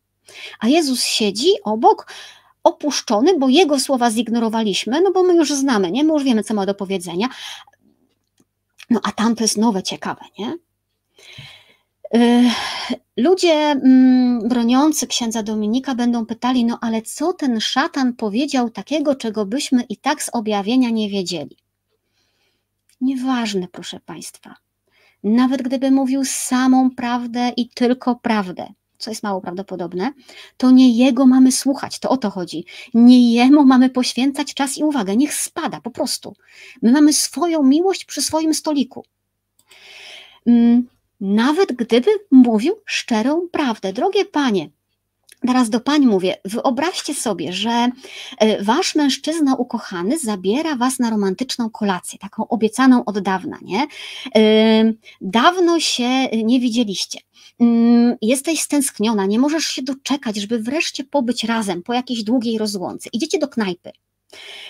[0.59, 2.07] A Jezus siedzi obok,
[2.63, 6.03] opuszczony, bo jego słowa zignorowaliśmy, no bo my już znamy, nie?
[6.03, 7.27] My już wiemy, co ma do powiedzenia,
[8.89, 10.57] no a tam to jest nowe, ciekawe, nie?
[12.15, 12.51] Y,
[13.17, 19.45] ludzie mm, broniący księdza Dominika będą pytali, no ale co ten szatan powiedział takiego, czego
[19.45, 21.57] byśmy i tak z objawienia nie wiedzieli?
[23.01, 24.55] Nieważne, proszę Państwa.
[25.23, 30.11] Nawet gdyby mówił samą prawdę i tylko prawdę, co jest mało prawdopodobne,
[30.57, 32.65] to nie jego mamy słuchać, to o to chodzi.
[32.93, 36.35] Nie jemu mamy poświęcać czas i uwagę, niech spada po prostu.
[36.81, 39.05] My mamy swoją miłość przy swoim stoliku.
[40.45, 40.87] Mm,
[41.21, 43.93] nawet gdyby mówił szczerą prawdę.
[43.93, 44.69] Drogie panie,
[45.47, 47.89] Teraz do pań mówię, wyobraźcie sobie, że
[48.37, 53.87] e, wasz mężczyzna ukochany zabiera was na romantyczną kolację, taką obiecaną od dawna, nie?
[54.35, 57.19] E, dawno się nie widzieliście.
[57.59, 63.09] Mm, jesteś stęskniona, nie możesz się doczekać, żeby wreszcie pobyć razem po jakiejś długiej rozłące.
[63.13, 63.91] Idziecie do knajpy.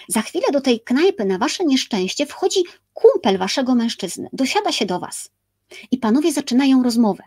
[0.08, 5.00] Za chwilę do tej knajpy na wasze nieszczęście wchodzi kumpel waszego mężczyzny, dosiada się do
[5.00, 5.32] was
[5.92, 7.24] i panowie zaczynają rozmowę.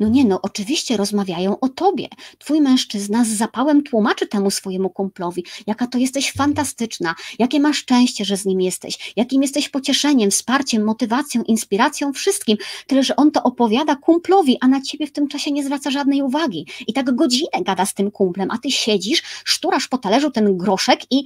[0.00, 2.08] No nie, no oczywiście rozmawiają o tobie.
[2.38, 8.24] Twój mężczyzna z zapałem tłumaczy temu swojemu kumplowi, jaka to jesteś fantastyczna, jakie masz szczęście,
[8.24, 12.56] że z nim jesteś, jakim jesteś pocieszeniem, wsparciem, motywacją, inspiracją, wszystkim.
[12.86, 16.22] Tyle, że on to opowiada kumplowi, a na ciebie w tym czasie nie zwraca żadnej
[16.22, 16.66] uwagi.
[16.86, 21.00] I tak godzinę gada z tym kumplem, a ty siedzisz, szturasz po talerzu ten groszek
[21.10, 21.24] i,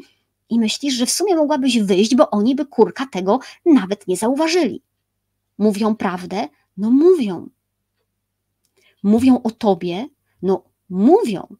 [0.50, 4.82] i myślisz, że w sumie mogłabyś wyjść, bo oni by kurka tego nawet nie zauważyli.
[5.58, 6.48] Mówią prawdę?
[6.76, 7.48] No mówią
[9.02, 10.06] mówią o tobie,
[10.42, 11.56] no mówią,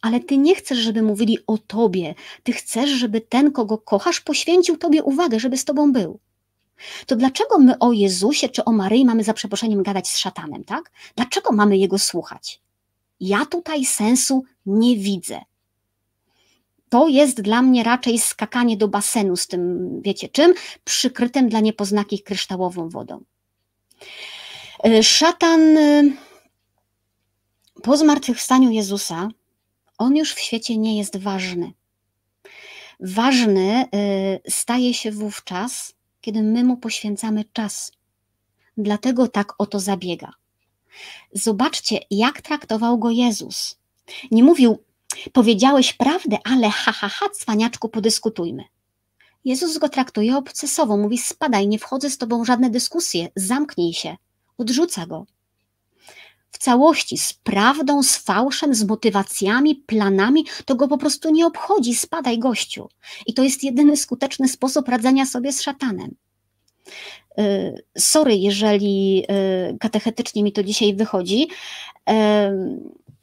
[0.00, 2.14] ale ty nie chcesz, żeby mówili o tobie.
[2.42, 6.20] Ty chcesz, żeby ten, kogo kochasz, poświęcił tobie uwagę, żeby z tobą był.
[7.06, 10.90] To dlaczego my o Jezusie czy o Maryi mamy za przeproszeniem gadać z szatanem, tak?
[11.16, 12.60] Dlaczego mamy jego słuchać?
[13.20, 15.40] Ja tutaj sensu nie widzę.
[16.88, 20.54] To jest dla mnie raczej skakanie do basenu z tym, wiecie czym?
[20.84, 23.24] Przykrytym dla niepoznakich kryształową wodą.
[24.86, 26.12] Y, szatan y,
[27.82, 29.28] po zmartwychwstaniu Jezusa
[29.98, 31.72] on już w świecie nie jest ważny.
[33.00, 37.92] Ważny y, staje się wówczas, kiedy my mu poświęcamy czas.
[38.76, 40.32] Dlatego tak o to zabiega.
[41.32, 43.78] Zobaczcie, jak traktował go Jezus.
[44.30, 44.78] Nie mówił,
[45.32, 48.64] powiedziałeś prawdę, ale ha, ha, ha, cwaniaczku, podyskutujmy.
[49.44, 54.16] Jezus go traktuje obcesowo, mówi, spadaj, nie wchodzę z tobą w żadne dyskusje, zamknij się.
[54.58, 55.26] Odrzuca go
[56.52, 61.94] w całości, z prawdą, z fałszem, z motywacjami, planami, to go po prostu nie obchodzi,
[61.94, 62.88] spadaj gościu.
[63.26, 66.14] I to jest jedyny skuteczny sposób radzenia sobie z szatanem.
[67.38, 69.24] Y, sorry, jeżeli
[69.72, 71.48] y, katechetycznie mi to dzisiaj wychodzi,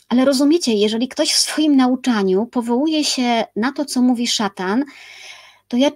[0.09, 4.85] ale rozumiecie, jeżeli ktoś w swoim nauczaniu powołuje się na to, co mówi szatan,
[5.67, 5.91] to ja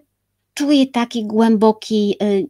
[0.54, 2.48] czuję taki głęboki y,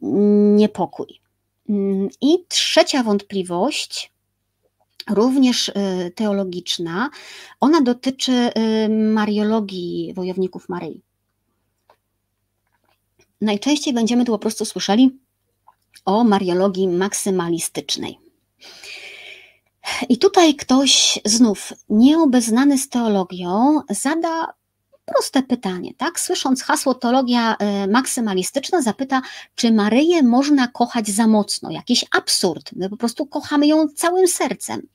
[0.56, 1.22] niepokój.
[1.70, 4.13] Mm, I trzecia wątpliwość
[5.10, 5.74] również y,
[6.16, 7.10] teologiczna.
[7.60, 11.02] Ona dotyczy y, mariologii wojowników Maryi.
[13.42, 15.20] Najczęściej będziemy tu po prostu słyszeli
[16.06, 18.20] o mariologii maksymalistycznej.
[20.10, 24.54] I tutaj ktoś znów nieobeznany z teologią zada
[25.06, 26.20] proste pytanie, tak?
[26.20, 29.22] Słysząc hasło teologia y, maksymalistyczna, zapyta,
[29.56, 31.72] czy Maryję można kochać za mocno?
[31.72, 32.72] Jakiś absurd.
[32.76, 34.88] My po prostu kochamy ją całym sercem.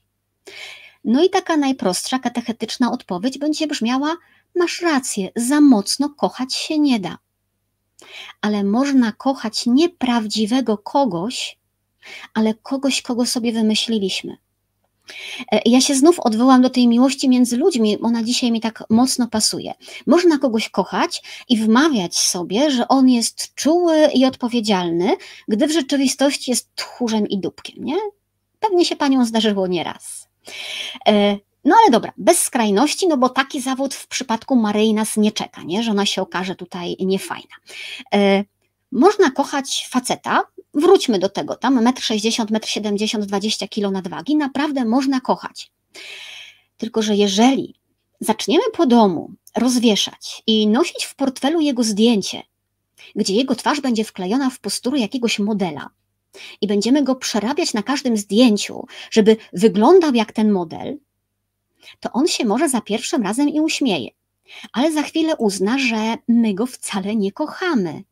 [1.03, 4.17] No i taka najprostsza katechetyczna odpowiedź będzie brzmiała:
[4.55, 7.17] Masz rację, za mocno kochać się nie da.
[8.41, 11.59] Ale można kochać nie prawdziwego kogoś,
[12.33, 14.37] ale kogoś, kogo sobie wymyśliliśmy.
[15.51, 19.27] E, ja się znów odwołam do tej miłości między ludźmi, ona dzisiaj mi tak mocno
[19.27, 19.73] pasuje.
[20.07, 25.15] Można kogoś kochać i wmawiać sobie, że on jest czuły i odpowiedzialny,
[25.47, 27.97] gdy w rzeczywistości jest tchórzem i dupkiem, nie?
[28.59, 30.27] Pewnie się panią zdarzyło nieraz.
[31.07, 35.31] E, no ale dobra, bez skrajności, no bo taki zawód w przypadku Maryi nas nie
[35.31, 35.83] czeka, nie?
[35.83, 37.55] że ona się okaże tutaj niefajna.
[38.13, 38.43] E,
[38.91, 44.85] można kochać faceta, wróćmy do tego, tam 1,60 m, 1,70 m, 20 kg nadwagi, naprawdę
[44.85, 45.71] można kochać.
[46.77, 47.75] Tylko, że jeżeli
[48.19, 52.43] zaczniemy po domu rozwieszać i nosić w portfelu jego zdjęcie,
[53.15, 55.89] gdzie jego twarz będzie wklejona w postury jakiegoś modela,
[56.61, 60.97] i będziemy go przerabiać na każdym zdjęciu, żeby wyglądał jak ten model,
[61.99, 64.09] to on się może za pierwszym razem i uśmieje,
[64.73, 68.03] ale za chwilę uzna, że my go wcale nie kochamy.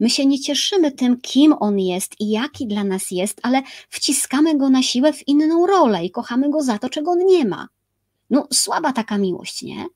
[0.00, 4.58] My się nie cieszymy tym, kim on jest i jaki dla nas jest, ale wciskamy
[4.58, 7.68] go na siłę w inną rolę i kochamy go za to, czego on nie ma.
[8.30, 9.86] No, słaba taka miłość, nie?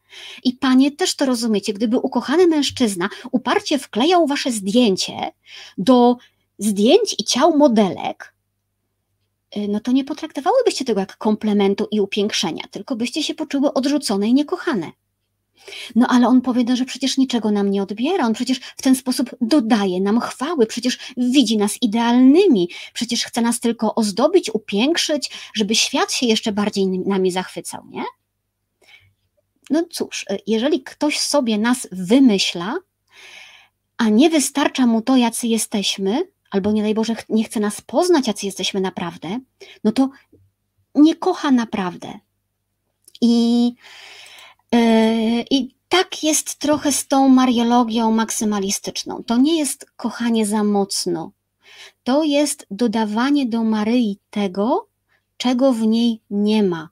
[0.44, 5.32] I panie też to rozumiecie, gdyby ukochany mężczyzna uparcie wklejał wasze zdjęcie
[5.78, 6.16] do
[6.58, 8.34] zdjęć i ciał modelek,
[9.56, 14.28] y, no to nie potraktowałybyście tego jak komplementu i upiększenia, tylko byście się poczuły odrzucone
[14.28, 14.92] i niekochane.
[15.94, 18.94] No ale on powie, no, że przecież niczego nam nie odbiera, on przecież w ten
[18.94, 25.74] sposób dodaje nam chwały, przecież widzi nas idealnymi, przecież chce nas tylko ozdobić, upiększyć, żeby
[25.74, 28.04] świat się jeszcze bardziej nami zachwycał, nie?
[29.70, 32.76] No cóż, y, jeżeli ktoś sobie nas wymyśla,
[33.96, 38.26] a nie wystarcza mu to, jacy jesteśmy, albo nie daj Boże, nie chce nas poznać,
[38.26, 39.38] jacy jesteśmy naprawdę,
[39.84, 40.10] no to
[40.94, 42.18] nie kocha naprawdę.
[43.20, 43.74] I,
[45.50, 49.22] I tak jest trochę z tą mariologią maksymalistyczną.
[49.24, 51.32] To nie jest kochanie za mocno.
[52.04, 54.88] To jest dodawanie do Maryi tego,
[55.36, 56.88] czego w niej nie ma.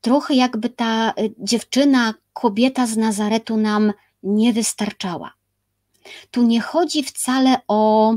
[0.00, 3.92] Trochę jakby ta y, dziewczyna, kobieta z Nazaretu nam
[4.22, 5.32] nie wystarczała.
[6.30, 8.14] Tu nie chodzi wcale o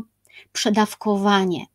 [0.53, 1.65] przedawkowanie.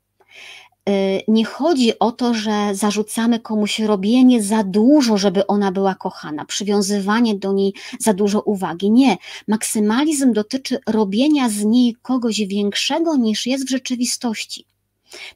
[0.88, 6.44] Y, nie chodzi o to, że zarzucamy komuś robienie za dużo, żeby ona była kochana,
[6.44, 8.90] przywiązywanie do niej za dużo uwagi.
[8.90, 9.16] Nie.
[9.48, 14.64] Maksymalizm dotyczy robienia z niej kogoś większego niż jest w rzeczywistości.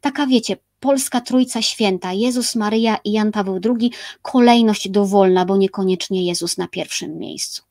[0.00, 6.26] Taka wiecie, Polska Trójca Święta, Jezus, Maryja i Jan Paweł II, kolejność dowolna, bo niekoniecznie
[6.26, 7.62] Jezus na pierwszym miejscu.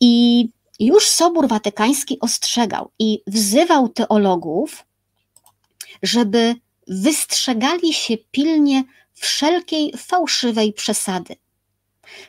[0.00, 0.48] I
[0.80, 4.84] już Sobór Watykański ostrzegał i wzywał teologów,
[6.02, 6.54] żeby
[6.90, 11.36] wystrzegali się pilnie wszelkiej fałszywej przesady.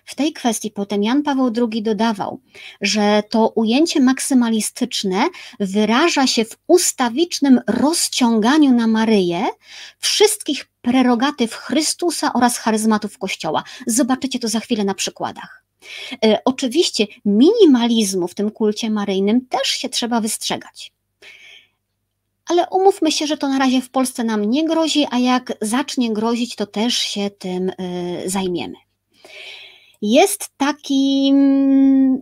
[0.06, 2.42] W tej kwestii potem Jan Paweł II dodawał,
[2.82, 9.48] że to ujęcie maksymalistyczne wyraża się w ustawicznym rozciąganiu na Maryję
[10.00, 13.64] wszystkich prerogatyw Chrystusa oraz charyzmatów Kościoła.
[13.88, 15.64] Zobaczycie to za chwilę na przykładach.
[16.26, 20.92] E, oczywiście minimalizmu w tym kulcie maryjnym też się trzeba wystrzegać.
[22.52, 26.14] Ale umówmy się, że to na razie w Polsce nam nie grozi, a jak zacznie
[26.14, 28.74] grozić, to też się tym y, zajmiemy.
[30.02, 32.22] Jest taki mm,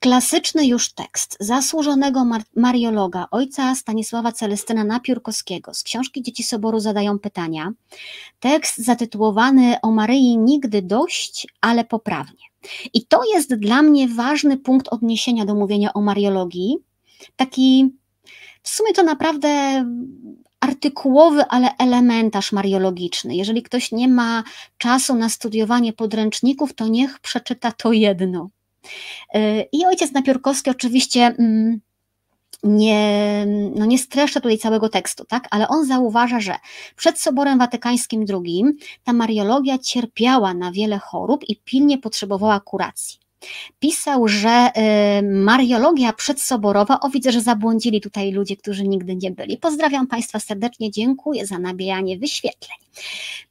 [0.00, 7.18] klasyczny już tekst zasłużonego mar mariologa, ojca Stanisława Celestyna Napiórkowskiego z książki Dzieci Soboru zadają
[7.18, 7.72] pytania.
[8.40, 12.44] Tekst zatytułowany O Maryi nigdy dość, ale poprawnie.
[12.94, 16.76] I to jest dla mnie ważny punkt odniesienia do mówienia o mariologii.
[17.36, 17.90] Taki
[18.62, 19.84] w sumie to naprawdę
[20.60, 23.36] artykułowy, ale elementarz mariologiczny.
[23.36, 24.44] Jeżeli ktoś nie ma
[24.78, 28.50] czasu na studiowanie podręczników, to niech przeczyta to jedno.
[29.34, 31.80] Y, I ojciec Napiórkowski oczywiście mm,
[32.62, 35.48] nie, no nie streszcza tutaj całego tekstu, tak?
[35.50, 36.56] ale on zauważa, że
[36.96, 38.64] przed Soborem Watykańskim II
[39.04, 43.25] ta mariologia cierpiała na wiele chorób i pilnie potrzebowała kuracji
[43.78, 44.70] pisał, że
[45.18, 49.56] y, mariologia przedsoborowa, o widzę, że zabłądzili tutaj ludzie, którzy nigdy nie byli.
[49.56, 52.78] Pozdrawiam Państwa serdecznie, dziękuję za nabijanie wyświetleń.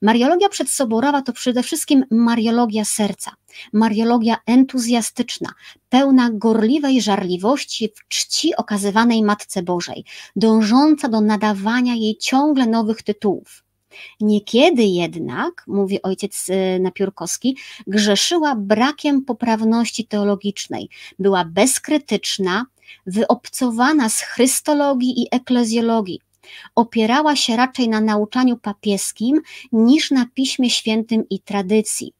[0.01, 3.31] Mariologia przedsoborowa to przede wszystkim mariologia serca,
[3.73, 5.53] mariologia entuzjastyczna,
[5.89, 10.03] pełna gorliwej żarliwości w czci okazywanej Matce Bożej,
[10.35, 13.64] dążąca do nadawania jej ciągle nowych tytułów.
[14.21, 22.65] Niekiedy jednak, mówi ojciec y, Napiórkowski, grzeszyła brakiem poprawności teologicznej, była bezkrytyczna,
[23.07, 26.19] wyobcowana z chrystologii i eklezjologii.
[26.75, 32.13] Opierała się raczej na nauczaniu papieskim niż na piśmie świętym i tradycji.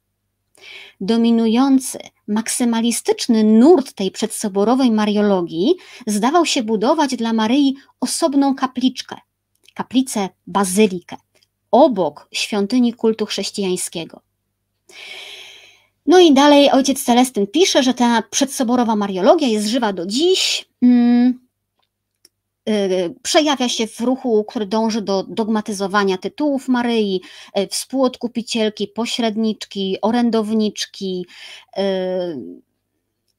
[1.02, 5.76] Dominujący, maksymalistyczny nurt tej przedsoborowej mariologii
[6.08, 9.16] zdawał się budować dla Maryi osobną kapliczkę,
[9.74, 11.18] kaplicę bazylikę
[11.76, 14.22] obok świątyni kultu chrześcijańskiego.
[16.06, 20.66] No i dalej ojciec Celestyn pisze, że ta przedsoborowa mariologia jest żywa do dziś.
[20.82, 21.40] Mm,
[22.70, 27.22] y, przejawia się w ruchu, który dąży do dogmatyzowania tytułów Maryi,
[27.60, 31.26] y, współodkupicielki, pośredniczki, orędowniczki,
[31.78, 31.82] y,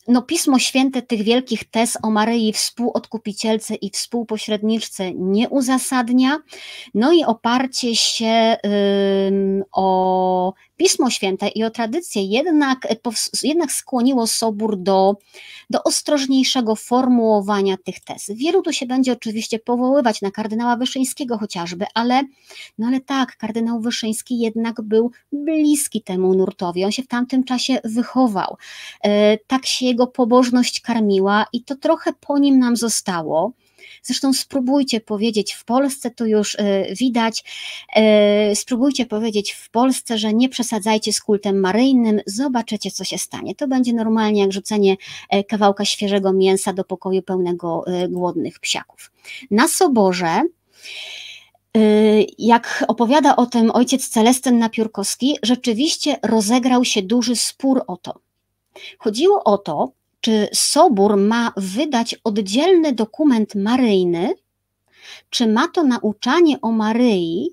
[0.09, 6.39] no, Pismo Święte tych wielkich tez o Maryi współodkupicielce i współpośredniczce nie uzasadnia,
[6.95, 8.57] no i oparcie się
[9.73, 12.89] o Pismo Święte i o tradycję jednak,
[13.43, 15.17] jednak skłoniło Sobór do,
[15.71, 18.31] do ostrożniejszego formułowania tych tez.
[18.35, 22.23] Wielu tu się będzie oczywiście powoływać na kardynała Wyszyńskiego chociażby, ale,
[22.79, 27.79] no ale tak, kardynał Wyszyński jednak był bliski temu nurtowi, on się w tamtym czasie
[27.85, 28.57] wychował,
[29.03, 33.53] e, tak się jego pobożność karmiła i to trochę po nim nam zostało.
[34.07, 37.45] Zresztą spróbujcie powiedzieć w Polsce, to już e, widać,
[37.97, 43.55] e, spróbujcie powiedzieć w Polsce, że nie przesadzajcie z kultem maryjnym, zobaczycie co się stanie.
[43.55, 44.97] To będzie normalnie jak rzucenie
[45.31, 49.13] e, kawałka świeżego mięsa do pokoju pełnego głodnych psiaków.
[49.51, 50.43] Na soborze
[52.39, 58.21] jak opowiada o tym ojciec Celestyn Napiórkowski, rzeczywiście rozegrał się duży spór o to.
[58.99, 59.93] Chodziło o to,
[60.27, 64.35] czy Sobór ma wydać oddzielny dokument maryjny,
[65.31, 67.51] czy ma to nauczanie o Maryi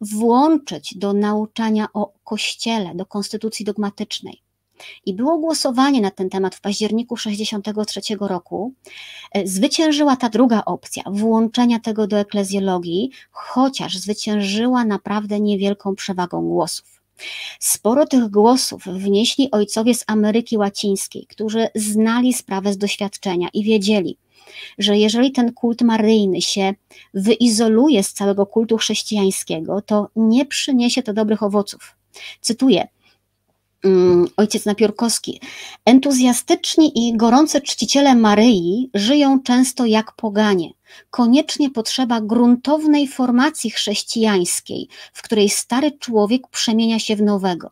[0.00, 4.42] włączyć do nauczania o Kościele, do konstytucji dogmatycznej.
[5.06, 8.74] I było głosowanie na ten temat w październiku 1963 roku.
[9.44, 17.01] Zwyciężyła ta druga opcja, włączenia tego do eklezjologii, chociaż zwyciężyła naprawdę niewielką przewagą głosów.
[17.60, 24.18] Sporo tych głosów wnieśli ojcowie z Ameryki Łacińskiej, którzy znali sprawę z doświadczenia i wiedzieli,
[24.78, 26.74] że jeżeli ten kult maryjny się
[27.14, 31.96] wyizoluje z całego kultu chrześcijańskiego, to nie przyniesie to dobrych owoców.
[32.40, 32.88] Cytuję.
[33.84, 35.40] Mm, ojciec Napiórkowski.
[35.84, 40.70] Entuzjastyczni i gorące czciciele Maryi żyją często jak poganie.
[41.10, 47.70] Koniecznie potrzeba gruntownej formacji chrześcijańskiej, w której stary człowiek przemienia się w nowego.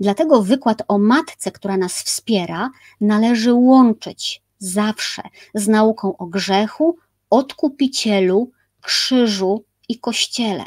[0.00, 2.70] Dlatego wykład o matce, która nas wspiera,
[3.00, 5.22] należy łączyć zawsze
[5.54, 6.96] z nauką o grzechu,
[7.30, 10.64] odkupicielu, krzyżu i kościele.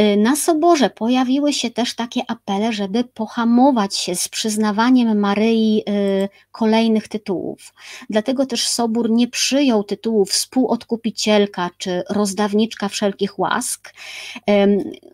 [0.00, 6.28] Y, na Soborze pojawiły się też takie apele, żeby pohamować się z przyznawaniem Maryi y,
[6.52, 7.74] kolejnych tytułów.
[8.10, 13.94] Dlatego też Sobór nie przyjął tytułu współodkupicielka czy rozdawniczka wszelkich łask.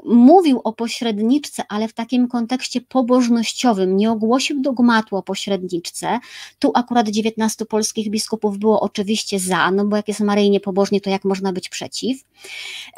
[0.05, 6.19] Mówił o pośredniczce, ale w takim kontekście pobożnościowym, nie ogłosił dogmatu o pośredniczce.
[6.59, 11.11] Tu akurat 19 polskich biskupów było oczywiście za, no bo jak jest Maryi niepobożnie, to
[11.11, 12.19] jak można być przeciw.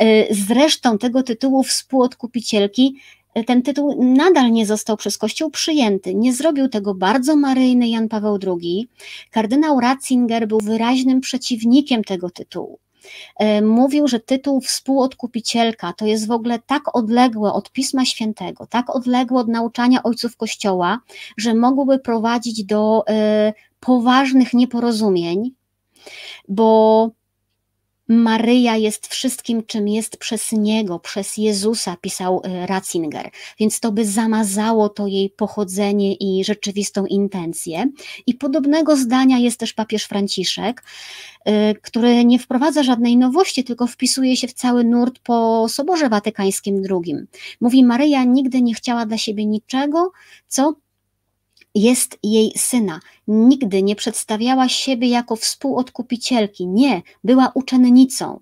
[0.03, 2.97] Y, zresztą tego tytułu współodkupicielki,
[3.35, 6.14] e, ten tytuł nadal nie został przez Kościół przyjęty.
[6.14, 8.89] Nie zrobił tego bardzo maryjny Jan Paweł II.
[9.31, 12.79] Kardynał Ratzinger był wyraźnym przeciwnikiem tego tytułu.
[13.37, 18.97] E, mówił, że tytuł współodkupicielka to jest w ogóle tak odległe od Pisma Świętego, tak
[18.97, 20.99] odległe od nauczania ojców Kościoła,
[21.37, 25.55] że mogłoby prowadzić do e, poważnych nieporozumień,
[26.49, 27.11] bo
[28.11, 34.05] Maryja jest wszystkim, czym jest przez Niego, przez Jezusa, pisał y, Ratzinger, więc to by
[34.05, 37.87] zamazało to jej pochodzenie i rzeczywistą intencję.
[38.27, 40.83] I podobnego zdania jest też papież Franciszek,
[41.49, 41.53] y,
[41.83, 47.17] który nie wprowadza żadnej nowości, tylko wpisuje się w cały nurt po Soborze Watykańskim II.
[47.61, 50.13] Mówi, Maryja nigdy nie chciała dla siebie niczego,
[50.49, 50.75] co
[51.75, 53.01] jest jej syna.
[53.29, 56.66] Nigdy nie przedstawiała siebie jako współodkupicielki.
[56.66, 58.41] Nie, była uczennicą.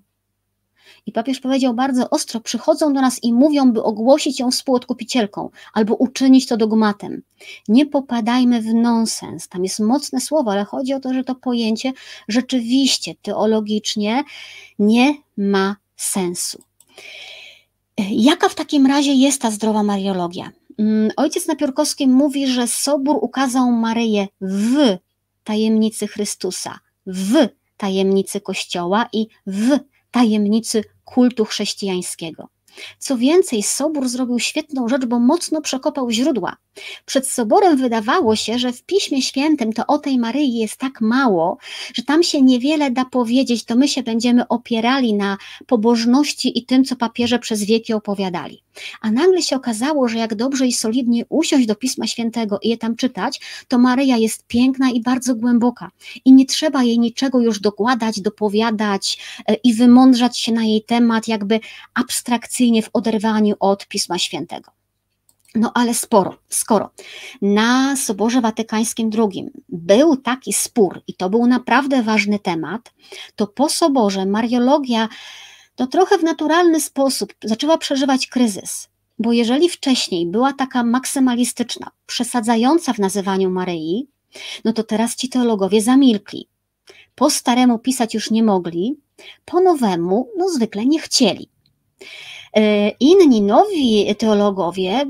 [1.07, 5.95] I papież powiedział bardzo ostro: przychodzą do nas i mówią, by ogłosić ją współodkupicielką albo
[5.95, 7.23] uczynić to dogmatem.
[7.69, 9.49] Nie popadajmy w nonsens.
[9.49, 11.93] Tam jest mocne słowo, ale chodzi o to, że to pojęcie
[12.29, 14.25] rzeczywiście teologicznie
[14.79, 16.63] nie ma sensu.
[18.11, 20.51] Jaka w takim razie jest ta zdrowa mariologia?
[20.79, 24.97] Mm, ojciec Napiórkowski mówi, że Sobór ukazał Maryję w
[25.45, 29.79] tajemnicy Chrystusa, w tajemnicy Kościoła i w
[30.11, 32.49] tajemnicy kultu chrześcijańskiego.
[32.99, 36.57] Co więcej, Sobór zrobił świetną rzecz, bo mocno przekopał źródła.
[37.07, 41.59] Przed Soborem wydawało się, że w Piśmie Świętym to o tej Maryi jest tak mało,
[41.95, 46.85] że tam się niewiele da powiedzieć, to my się będziemy opierali na pobożności i tym,
[46.85, 48.63] co papieże przez wieki opowiadali.
[49.01, 52.79] A nagle się okazało, że jak dobrze i solidnie usiąść do Pisma Świętego i je
[52.79, 55.91] tam czytać, to Maryja jest piękna i bardzo głęboka.
[56.25, 59.19] I nie trzeba jej niczego już dokładać, dopowiadać
[59.49, 61.61] e, i wymądrzać się na jej temat, jakby
[61.95, 64.71] abstrakcyjnie w oderwaniu od Pisma Świętego.
[65.55, 66.91] No ale sporo, skoro
[67.43, 72.93] na Soborze Watykańskim II był taki spór i to był naprawdę ważny temat,
[73.37, 75.09] to po Soborze Mariologia
[75.79, 78.89] to trochę w naturalny sposób zaczęła przeżywać kryzys.
[79.19, 84.09] Bo jeżeli wcześniej była taka maksymalistyczna, przesadzająca w nazywaniu Maryi,
[84.65, 86.49] no to teraz ci teologowie zamilkli.
[87.15, 88.97] Po staremu pisać już nie mogli,
[89.45, 91.49] po nowemu, no zwykle nie chcieli.
[92.57, 95.05] E, inni nowi teologowie,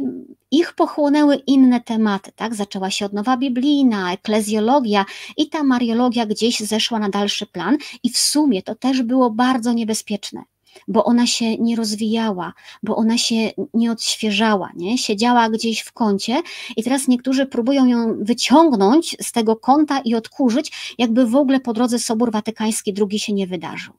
[0.51, 2.55] ich pochłonęły inne tematy, tak?
[2.55, 5.05] Zaczęła się odnowa biblijna, eklezjologia
[5.37, 9.73] i ta mariologia gdzieś zeszła na dalszy plan i w sumie to też było bardzo
[9.73, 10.45] niebezpieczne
[10.89, 12.53] bo ona się nie rozwijała,
[12.83, 14.99] bo ona się nie odświeżała, nie?
[14.99, 16.43] siedziała gdzieś w kącie
[16.76, 21.72] i teraz niektórzy próbują ją wyciągnąć z tego kąta i odkurzyć, jakby w ogóle po
[21.72, 23.95] drodze Sobór Watykański II się nie wydarzył.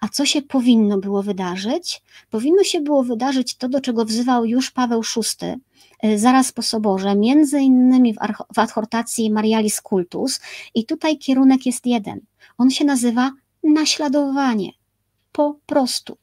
[0.00, 2.02] A co się powinno było wydarzyć?
[2.30, 5.46] Powinno się było wydarzyć to, do czego wzywał już Paweł VI,
[6.08, 8.16] y, zaraz po soborze, między innymi w,
[8.54, 10.40] w adhortacji Marialis Cultus
[10.74, 12.20] i tutaj kierunek jest jeden.
[12.58, 13.32] On się nazywa
[13.62, 14.70] naśladowanie.
[15.36, 16.16] Po prostu.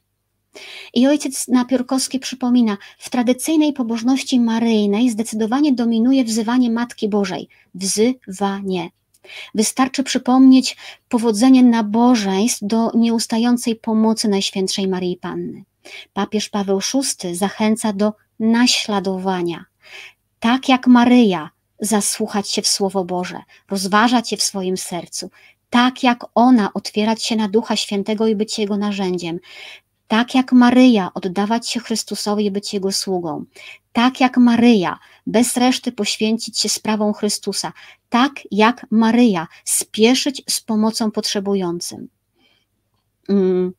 [0.94, 7.48] I ojciec Napiórkowski przypomina, w tradycyjnej pobożności maryjnej zdecydowanie dominuje wzywanie Matki Bożej.
[7.74, 8.90] Wzywanie.
[9.54, 10.76] Wystarczy przypomnieć
[11.08, 15.64] powodzenie nabożeństw do nieustającej pomocy Najświętszej Maryi Panny.
[16.12, 19.64] Papież Paweł VI zachęca do naśladowania.
[20.40, 21.50] Tak jak Maryja,
[21.80, 25.30] zasłuchać się w Słowo Boże, rozważać je w swoim sercu.
[25.74, 29.40] Tak jak ona, otwierać się na Ducha Świętego i być Jego narzędziem.
[30.08, 33.44] tak jak Maryja oddawać się Chrystusowi i być Jego sługą,
[33.92, 37.72] tak jak Maryja bez reszty poświęcić się sprawą Chrystusa,
[38.08, 42.08] tak jak Maryja spieszyć z pomocą potrzebującym.
[43.28, 43.72] Mm.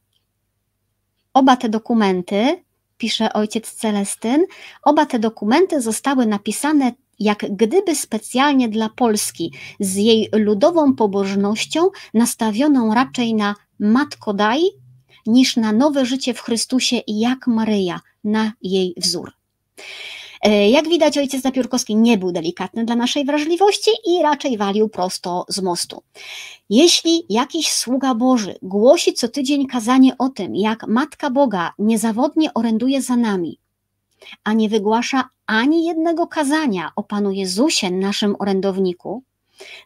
[1.34, 2.64] Oba te dokumenty,
[2.98, 4.46] pisze ojciec Celestyn,
[4.84, 12.94] oba te dokumenty zostały napisane jak gdyby specjalnie dla Polski, z jej ludową pobożnością, nastawioną
[12.94, 14.62] raczej na Matko Daj,
[15.26, 19.32] niż na nowe życie w Chrystusie, jak Maryja, na jej wzór.
[20.42, 25.46] E, jak widać, ojciec Napiórkowski nie był delikatny dla naszej wrażliwości i raczej walił prosto
[25.48, 26.04] z mostu.
[26.70, 33.02] Jeśli jakiś sługa Boży głosi co tydzień kazanie o tym, jak Matka Boga niezawodnie oręduje
[33.02, 33.60] za nami,
[34.44, 39.24] a nie wygłasza ani jednego kazania o Panu Jezusie, naszym orędowniku,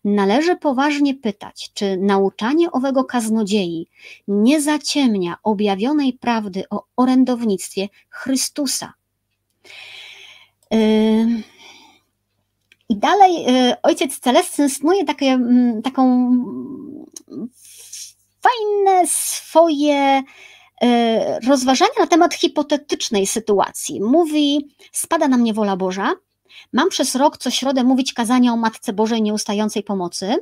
[0.05, 3.87] należy poważnie pytać, czy nauczanie owego kaznodziei
[4.27, 8.93] nie zaciemnia objawionej prawdy o orędownictwie Chrystusa.
[12.89, 16.31] I dalej y, ojciec Celestyn snuje takie, mm, taką
[18.41, 20.23] fajne swoje
[21.47, 24.01] rozważania na temat hipotetycznej sytuacji.
[24.01, 26.13] Mówi: Spada na mnie wola Boża.
[26.73, 30.35] Mam przez rok co środę mówić kazania o Matce Bożej nieustającej pomocy.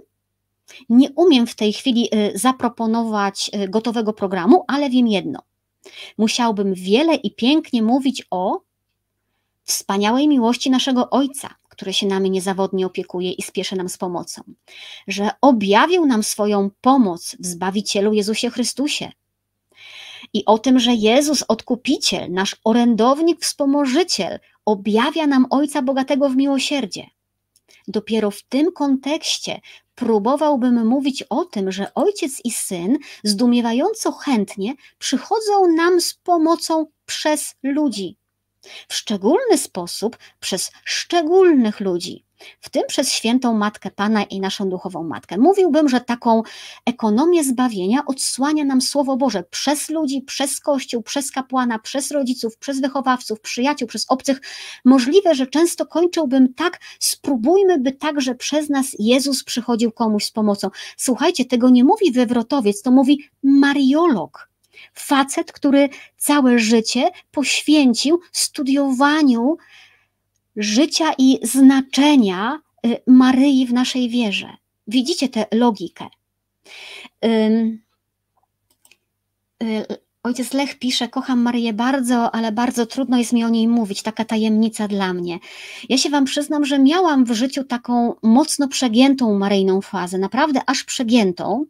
[0.89, 5.39] Nie umiem w tej chwili y, zaproponować gotowego programu, ale wiem jedno.
[6.17, 8.61] Musiałbym wiele i pięknie mówić o
[9.63, 14.41] wspaniałej miłości naszego Ojca, który się nami niezawodnie opiekuje i spieszy nam z pomocą,
[15.07, 19.11] że objawił nam swoją pomoc w Zbawicielu Jezusie Chrystusie.
[20.34, 27.07] I o tym, że Jezus, Odkupiciel, nasz orędownik, wspomożyciel, objawia nam Ojca Bogatego w miłosierdzie.
[27.88, 29.61] Dopiero w tym kontekście
[29.95, 37.55] próbowałbym mówić o tym, że ojciec i syn zdumiewająco chętnie przychodzą nam z pomocą przez
[37.63, 38.17] ludzi,
[38.88, 42.26] w szczególny sposób przez szczególnych ludzi,
[42.61, 45.38] w tym przez świętą Matkę Pana i naszą duchową Matkę.
[45.38, 46.43] Mówiłbym, że taką
[46.85, 52.81] ekonomię zbawienia odsłania nam Słowo Boże przez ludzi, przez Kościół, przez kapłana, przez rodziców, przez
[52.81, 54.41] wychowawców, przyjaciół, przez obcych.
[54.85, 60.69] Możliwe, że często kończyłbym tak, spróbujmy, by także przez nas Jezus przychodził komuś z pomocą.
[60.97, 64.49] Słuchajcie, tego nie mówi wywrotowiec, to mówi mariolog
[64.93, 69.57] Facet, który całe życie poświęcił studiowaniu
[70.58, 74.58] życia i znaczenia y, Maryi w naszej wierze.
[74.88, 76.05] Widzicie tę logikę.
[77.26, 77.80] Y,
[80.24, 84.26] ojciec Lech pisze: Kocham Maryję bardzo, ale bardzo trudno jest mi o niej mówić, taka
[84.26, 85.39] tajemnica dla mnie.
[85.89, 90.84] Ja się Wam przyznam, że miałam w życiu taką mocno przegiętą Maryjną fazę, naprawdę aż
[90.84, 91.66] przegiętą.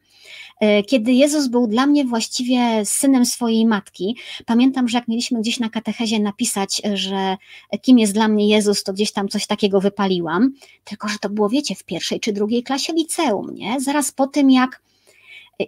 [0.59, 5.59] E, kiedy Jezus był dla mnie właściwie synem swojej matki, pamiętam, że jak mieliśmy gdzieś
[5.59, 7.37] na katechezie napisać, że
[7.81, 10.53] kim jest dla mnie Jezus, to gdzieś tam coś takiego wypaliłam,
[10.83, 13.81] tylko że to było, wiecie, w pierwszej czy drugiej klasie liceum, nie?
[13.81, 14.81] Zaraz po tym, jak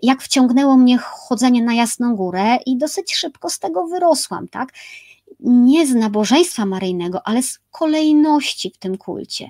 [0.02, 4.74] jak wciągnęło mnie chodzenie na Jasną Górę i dosyć szybko z tego wyrosłam, tak?
[5.40, 9.50] Nie z nabożeństwa maryjnego, ale z kolejności w tym kulcie.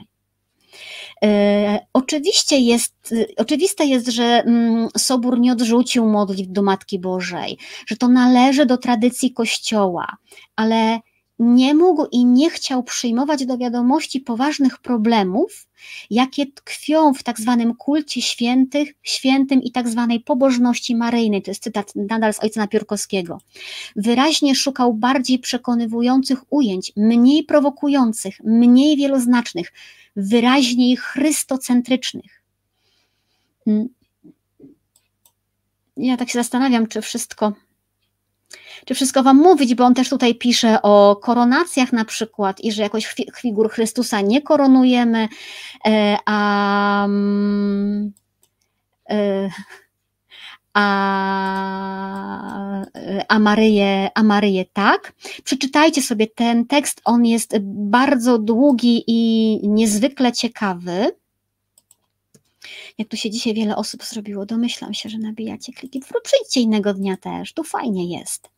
[1.23, 7.57] E, oczywiście jest, oczywiste jest, że mm, Sobór nie odrzucił modlitw do Matki Bożej,
[7.87, 10.17] że to należy do tradycji Kościoła,
[10.55, 10.99] ale
[11.39, 15.67] nie mógł i nie chciał przyjmować do wiadomości poważnych problemów,
[16.09, 21.41] jakie tkwią w tak zwanym kulcie świętych, świętym i tak zwanej pobożności maryjnej.
[21.41, 23.37] To jest cytat nadal z ojca Napiórkowskiego.
[23.95, 29.71] Wyraźnie szukał bardziej przekonywujących ujęć, mniej prowokujących, mniej wieloznacznych,
[30.15, 32.43] wyraźniej chrystocentrycznych.
[33.67, 33.89] Mm.
[35.97, 37.53] Ja tak się zastanawiam, czy wszystko
[38.85, 42.81] czy wszystko wam mówić, bo on też tutaj pisze o koronacjach na przykład i że
[42.83, 45.27] jakoś figur Chrystusa nie koronujemy,
[45.87, 48.13] e, a, mm,
[49.09, 49.49] e,
[50.73, 50.85] a,
[53.27, 55.13] a, Maryję, a Maryję tak.
[55.43, 61.11] Przeczytajcie sobie ten tekst, on jest bardzo długi i niezwykle ciekawy.
[62.97, 66.01] Jak tu się dzisiaj wiele osób zrobiło, domyślam się, że nabijacie kliki.
[66.23, 68.49] Przyjdźcie innego dnia też, tu fajnie jest.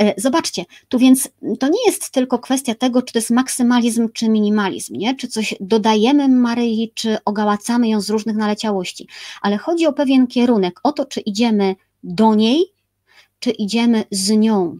[0.00, 1.28] E, zobaczcie, tu więc
[1.60, 5.14] to nie jest tylko kwestia tego, czy to jest maksymalizm, czy minimalizm, nie?
[5.14, 9.08] czy coś dodajemy Maryi, czy ogałacamy ją z różnych naleciałości,
[9.42, 12.64] ale chodzi o pewien kierunek, o to, czy idziemy do niej,
[13.40, 14.78] czy idziemy z nią.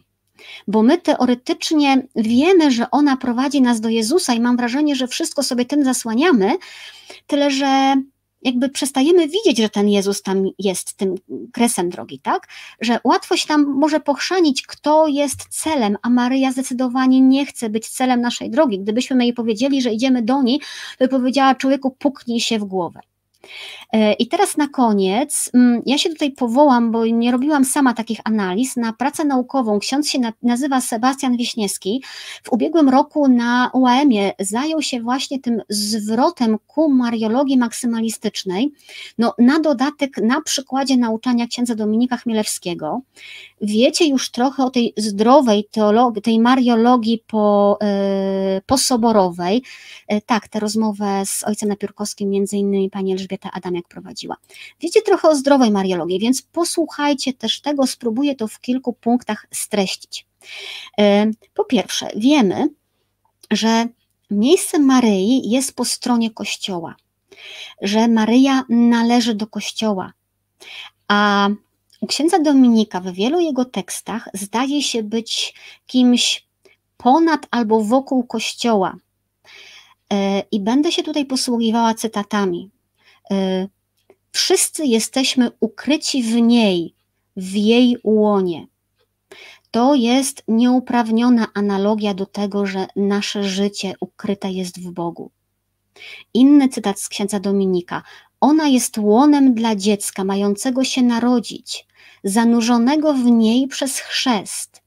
[0.67, 5.43] Bo my teoretycznie wiemy, że ona prowadzi nas do Jezusa i mam wrażenie, że wszystko
[5.43, 6.57] sobie tym zasłaniamy,
[7.27, 7.95] tyle że
[8.45, 11.15] jakby przestajemy widzieć, że ten Jezus tam jest tym
[11.53, 12.47] kresem drogi, tak?
[12.81, 12.99] Że
[13.35, 18.49] się tam może pochrzanić, kto jest celem, a Maryja zdecydowanie nie chce być celem naszej
[18.49, 18.79] drogi.
[18.79, 20.61] Gdybyśmy jej powiedzieli, że idziemy do niej,
[20.99, 22.99] by powiedziała człowieku, puknij się w głowę.
[23.93, 28.19] E, I teraz na koniec, mm, ja się tutaj powołam, bo nie robiłam sama takich
[28.23, 29.79] analiz, na pracę naukową.
[29.79, 32.03] Ksiądz się nazywa Sebastian Wiśniewski.
[32.43, 38.71] W ubiegłym roku na UAM-ie zajął się właśnie tym zwrotem ku mariologii maksymalistycznej.
[39.17, 43.01] No, na dodatek na przykładzie nauczania księdza Dominika Chmielewskiego.
[43.61, 49.63] Wiecie już trochę o tej zdrowej teologii, tej mariologii po, yy, posoborowej.
[50.09, 54.37] Yy, tak, tę rozmowę z ojcem Napiórkowskim, między innymi pani Elżbieta Elżbieta Adamiak prowadziła.
[54.79, 60.25] Wiecie trochę o zdrowej mariologii, więc posłuchajcie też tego, spróbuję to w kilku punktach streścić.
[61.53, 62.69] Po pierwsze, wiemy,
[63.51, 63.87] że
[64.31, 66.95] miejsce Maryi jest po stronie Kościoła,
[67.81, 70.13] że Maryja należy do Kościoła,
[71.07, 71.49] a
[72.01, 75.53] u księdza Dominika w wielu jego tekstach zdaje się być
[75.87, 76.47] kimś
[76.97, 78.95] ponad albo wokół Kościoła.
[80.13, 82.74] E, I będę się tutaj posługiwała cytatami.
[83.31, 83.69] Y,
[84.31, 86.95] wszyscy jesteśmy ukryci w niej,
[87.37, 88.67] w jej łonie.
[89.71, 95.31] To jest nieuprawniona analogia do tego, że nasze życie ukryte jest w Bogu.
[96.33, 98.03] Inny cytat z księdza Dominika.
[98.41, 101.87] Ona jest łonem dla dziecka mającego się narodzić,
[102.23, 104.81] zanurzonego w niej przez chrzest.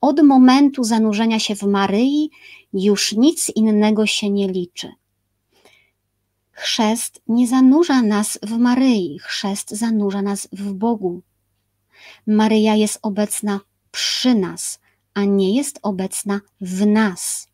[0.00, 2.30] Od momentu zanurzenia się w Maryi
[2.72, 4.92] już nic innego się nie liczy.
[6.54, 11.22] Chrzest nie zanurza nas w Maryi, chrzest zanurza nas w Bogu.
[12.26, 14.80] Maryja jest obecna przy nas,
[15.14, 17.48] a nie jest obecna w nas.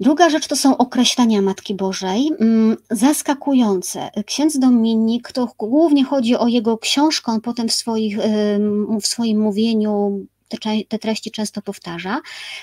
[0.00, 4.10] Druga rzecz to są określenia Matki Bożej, mm, zaskakujące.
[4.26, 8.18] Ksiądz Dominik, to głównie chodzi o jego książkę, on potem w, swoich,
[9.02, 10.26] w swoim mówieniu
[10.58, 12.20] te, te treści często powtarza,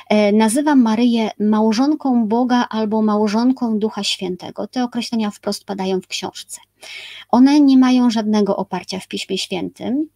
[0.09, 4.67] e, nazywa Maryję małżonką Boga albo małżonką Ducha Świętego.
[4.67, 6.61] Te określenia wprost padają w książce.
[7.29, 10.09] One nie mają żadnego oparcia w Piśmie Świętym,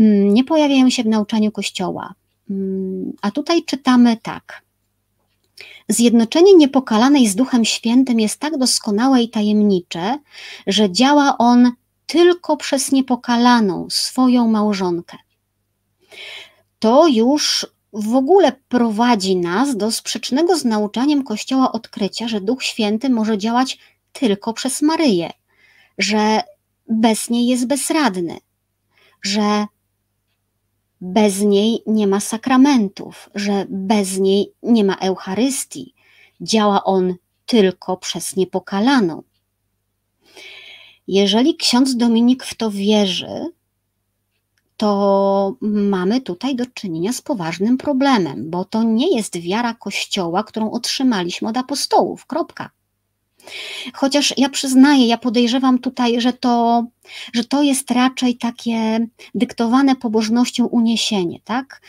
[0.00, 2.14] mm, nie pojawiają się w nauczaniu Kościoła.
[2.50, 4.62] Mm, a tutaj czytamy tak.
[5.88, 10.18] Zjednoczenie niepokalanej z Duchem Świętym jest tak doskonałe i tajemnicze,
[10.66, 11.72] że działa on
[12.06, 15.16] tylko przez niepokalaną swoją małżonkę
[16.78, 23.10] to już w ogóle prowadzi nas do sprzecznego z nauczaniem Kościoła odkrycia, że Duch Święty
[23.10, 23.78] może działać
[24.12, 25.30] tylko przez Maryję,
[25.98, 26.42] że
[26.88, 28.38] bez niej jest bezradny,
[29.22, 29.66] że
[31.00, 35.94] bez niej nie ma sakramentów, że bez niej nie ma Eucharystii.
[36.40, 37.14] Działa on
[37.46, 39.22] tylko przez niepokalaną.
[41.08, 43.52] Jeżeli ksiądz Dominik w to wierzy,
[44.76, 50.70] to mamy tutaj do czynienia z poważnym problemem, bo to nie jest wiara Kościoła, którą
[50.70, 52.26] otrzymaliśmy od apostołów.
[52.26, 52.70] Kropka.
[53.94, 56.84] Chociaż ja przyznaję, ja podejrzewam tutaj, że to,
[57.32, 61.80] że to jest raczej takie dyktowane pobożnością uniesienie, tak?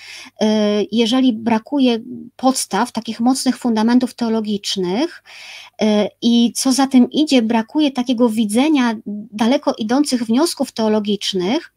[0.42, 0.46] Y,
[0.92, 2.00] jeżeli brakuje
[2.36, 5.24] podstaw, takich mocnych fundamentów teologicznych
[5.82, 5.86] y,
[6.22, 8.96] i co za tym idzie, brakuje takiego widzenia
[9.32, 11.74] daleko idących wniosków teologicznych,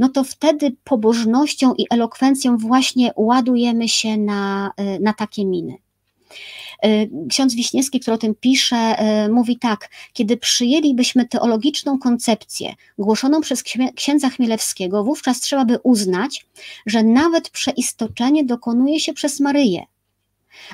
[0.00, 5.74] no to wtedy pobożnością i elokwencją właśnie ładujemy się na, y, na takie miny.
[6.86, 8.96] Y, ksiądz Wiśniewski, który o tym pisze,
[9.26, 13.64] y, mówi tak: Kiedy przyjęlibyśmy teologiczną koncepcję głoszoną przez
[13.96, 16.46] księdza Chmielewskiego, wówczas trzeba by uznać,
[16.86, 19.86] że nawet przeistoczenie dokonuje się przez Maryję,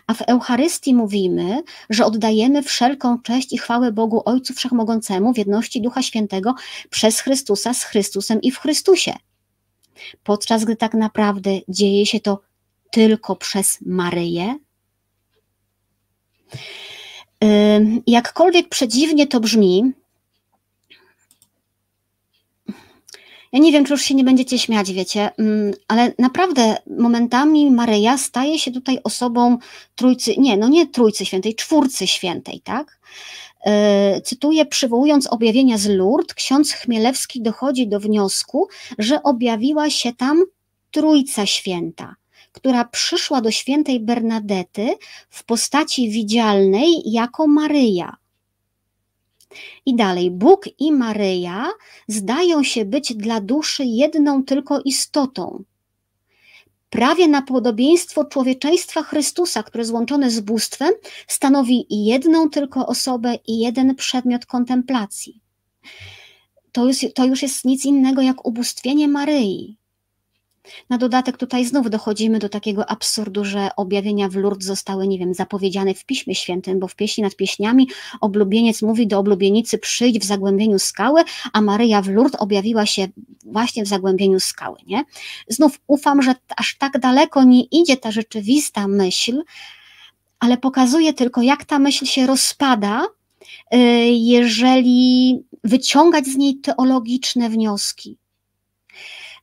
[0.06, 5.80] a w Eucharystii mówimy, że oddajemy wszelką cześć i chwałę Bogu Ojcu Wszechmogącemu w jedności
[5.80, 6.54] Ducha Świętego
[6.90, 9.12] przez Chrystusa, z Chrystusem i w Chrystusie.
[10.24, 12.40] Podczas gdy tak naprawdę dzieje się to
[12.90, 14.58] tylko przez Maryję.
[18.06, 19.92] Jakkolwiek przedziwnie to brzmi,
[23.52, 28.18] Ja nie wiem, czy już się nie będziecie śmiać, wiecie, mm, ale naprawdę momentami Maryja
[28.18, 29.58] staje się tutaj osobą
[29.94, 32.98] trójcy, nie, no nie trójcy świętej, czwórcy świętej, tak?
[33.66, 38.68] E, cytuję, przywołując objawienia z Lourdes, ksiądz Chmielewski dochodzi do wniosku,
[38.98, 40.44] że objawiła się tam
[40.90, 42.14] Trójca Święta,
[42.52, 44.94] która przyszła do świętej Bernadety
[45.30, 48.16] w postaci widzialnej jako Maryja
[49.86, 51.66] i dalej, Bóg i Maryja
[52.08, 55.64] zdają się być dla duszy jedną tylko istotą.
[56.90, 60.92] prawie na podobieństwo człowieczeństwa Chrystusa, które złączone z bóstwem
[61.26, 65.40] stanowi jedną tylko osobę i jeden przedmiot kontemplacji.
[66.72, 69.76] To już, to już jest nic innego jak ubóstwienie Maryi.
[70.90, 75.34] Na dodatek tutaj znów dochodzimy do takiego absurdu, że objawienia w Lourdes zostały, nie wiem,
[75.34, 77.88] zapowiedziane w Piśmie Świętym, bo w pieśni nad pieśniami
[78.20, 83.08] oblubieniec mówi do oblubienicy przyjdź w zagłębieniu skały, a Maryja w Lourdes objawiła się
[83.44, 85.04] właśnie w zagłębieniu skały, nie?
[85.48, 89.42] Znów ufam, że aż tak daleko nie idzie ta rzeczywista myśl,
[90.38, 93.06] ale pokazuje tylko, jak ta myśl się rozpada,
[93.74, 93.78] y,
[94.10, 98.16] jeżeli wyciągać z niej teologiczne wnioski.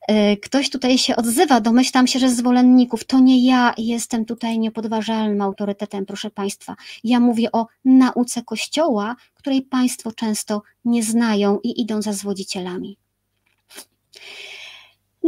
[0.08, 3.04] E, ktoś tutaj się odzywa, domyślam się, że zwolenników.
[3.04, 6.76] To nie ja jestem tutaj niepodważalnym autorytetem, proszę Państwa.
[7.04, 12.96] Ja mówię o nauce Kościoła, której Państwo często nie znają i idą za zwodzicielami.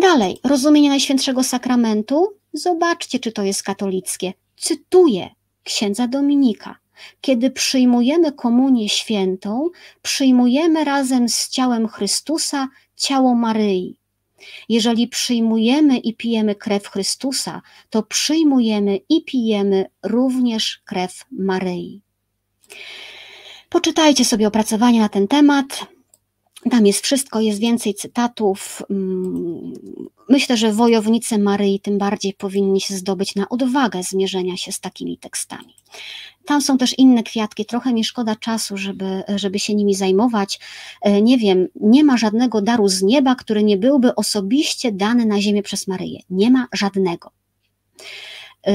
[0.01, 2.29] Dalej, rozumienie Najświętszego Sakramentu.
[2.53, 4.33] Zobaczcie, czy to jest katolickie.
[4.57, 5.31] Cytuję
[5.64, 6.77] księdza Dominika.
[7.20, 9.68] Kiedy przyjmujemy komunię świętą,
[10.03, 13.97] przyjmujemy razem z ciałem Chrystusa ciało Maryi.
[14.68, 22.03] Jeżeli przyjmujemy i pijemy krew Chrystusa, to przyjmujemy i pijemy również krew Maryi.
[23.68, 25.87] Poczytajcie sobie opracowanie na ten temat.
[26.70, 28.82] Tam jest wszystko, jest więcej cytatów.
[28.91, 29.72] Mm,
[30.28, 35.18] myślę, że wojownicy Maryi tym bardziej powinni się zdobyć na odwagę zmierzenia się z takimi
[35.18, 35.74] tekstami.
[36.47, 40.61] Tam są też inne kwiatki, trochę mi szkoda czasu, żeby, żeby się nimi zajmować.
[41.03, 45.40] E, nie wiem, nie ma żadnego daru z nieba, który nie byłby osobiście dany na
[45.40, 46.20] ziemię przez Maryję.
[46.30, 47.30] Nie ma żadnego.
[48.66, 48.72] E,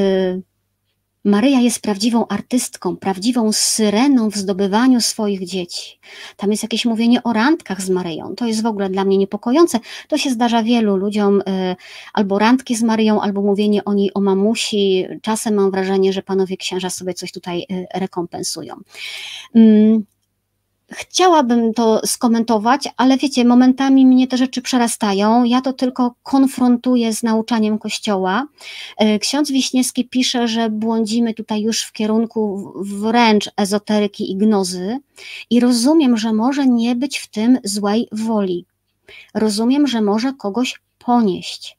[1.26, 6.00] Maryja jest prawdziwą artystką, prawdziwą syreną w zdobywaniu swoich dzieci.
[6.38, 8.36] Tam jest jakieś mówienie o randkach z Maryją.
[8.36, 9.80] To jest w ogóle dla mnie niepokojące.
[10.08, 11.76] To się zdarza wielu ludziom, y,
[12.14, 15.06] albo randki z Maryją, albo mówienie o niej o mamusi.
[15.22, 18.76] Czasem mam wrażenie, że panowie księża sobie coś tutaj y, rekompensują.
[20.94, 25.44] Chciałabym to skomentować, ale wiecie, momentami mnie te rzeczy przerastają.
[25.44, 28.48] Ja to tylko konfrontuję z nauczaniem Kościoła.
[28.98, 34.98] E, ksiądz Wiśniewski pisze, że błądzimy tutaj już w kierunku wręcz ezoteryki i gnozy
[35.50, 38.66] i rozumiem, że może nie być w tym złej woli.
[39.34, 41.78] Rozumiem, że może kogoś ponieść.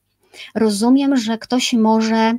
[0.55, 2.35] Rozumiem, że ktoś może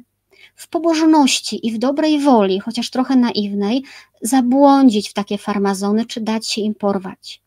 [0.55, 3.83] w pobożności i w dobrej woli, chociaż trochę naiwnej,
[4.21, 7.41] zabłądzić w takie farmazony, czy dać się im porwać.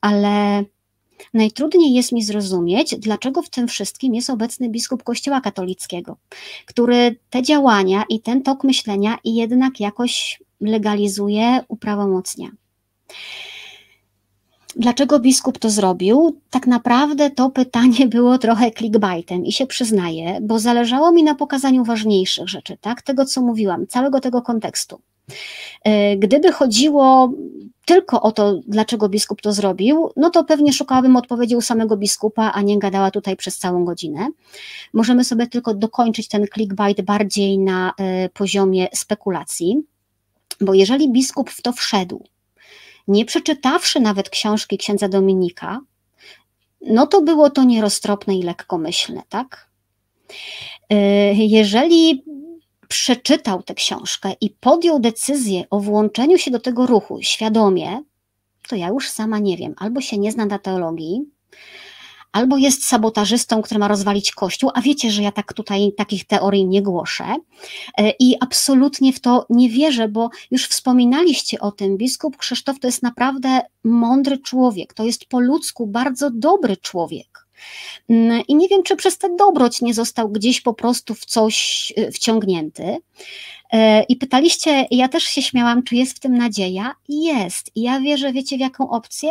[0.00, 0.64] Ale
[1.34, 6.16] najtrudniej jest mi zrozumieć, dlaczego w tym wszystkim jest obecny biskup Kościoła katolickiego,
[6.66, 12.48] który te działania i ten tok myślenia jednak jakoś legalizuje, uprawomocnia.
[14.76, 16.40] Dlaczego biskup to zrobił?
[16.50, 21.84] Tak naprawdę to pytanie było trochę clickbaitem i się przyznaję, bo zależało mi na pokazaniu
[21.84, 23.02] ważniejszych rzeczy, tak?
[23.02, 25.00] Tego, co mówiłam, całego tego kontekstu.
[25.84, 27.32] E, gdyby chodziło
[27.84, 32.52] tylko o to, dlaczego biskup to zrobił, no to pewnie szukałabym odpowiedzi u samego biskupa,
[32.54, 34.28] a nie gadała tutaj przez całą godzinę.
[34.92, 39.82] Możemy sobie tylko dokończyć ten clickbait bardziej na e, poziomie spekulacji,
[40.60, 42.24] bo jeżeli biskup w to wszedł,
[43.08, 45.80] nie przeczytawszy nawet książki księdza Dominika,
[46.80, 49.70] no to było to nieroztropne i lekkomyślne, tak?
[50.90, 50.96] E,
[51.34, 52.24] jeżeli
[52.88, 58.02] przeczytał tę książkę i podjął decyzję o włączeniu się do tego ruchu świadomie,
[58.68, 61.24] to ja już sama nie wiem, albo się nie zna na teologii,
[62.34, 66.66] albo jest sabotażystą, który ma rozwalić Kościół, a wiecie, że ja tak tutaj takich teorii
[66.66, 67.24] nie głoszę
[67.98, 72.88] e, i absolutnie w to nie wierzę, bo już wspominaliście o tym, biskup Krzysztof to
[72.88, 77.46] jest naprawdę mądry człowiek, to jest po ludzku bardzo dobry człowiek.
[78.08, 81.92] Mm, I nie wiem, czy przez tę dobroć nie został gdzieś po prostu w coś
[81.98, 82.96] y, wciągnięty.
[83.72, 86.94] E, I pytaliście, ja też się śmiałam, czy jest w tym nadzieja?
[87.08, 87.70] Jest.
[87.74, 89.30] I ja wierzę, wiecie, w jaką opcję?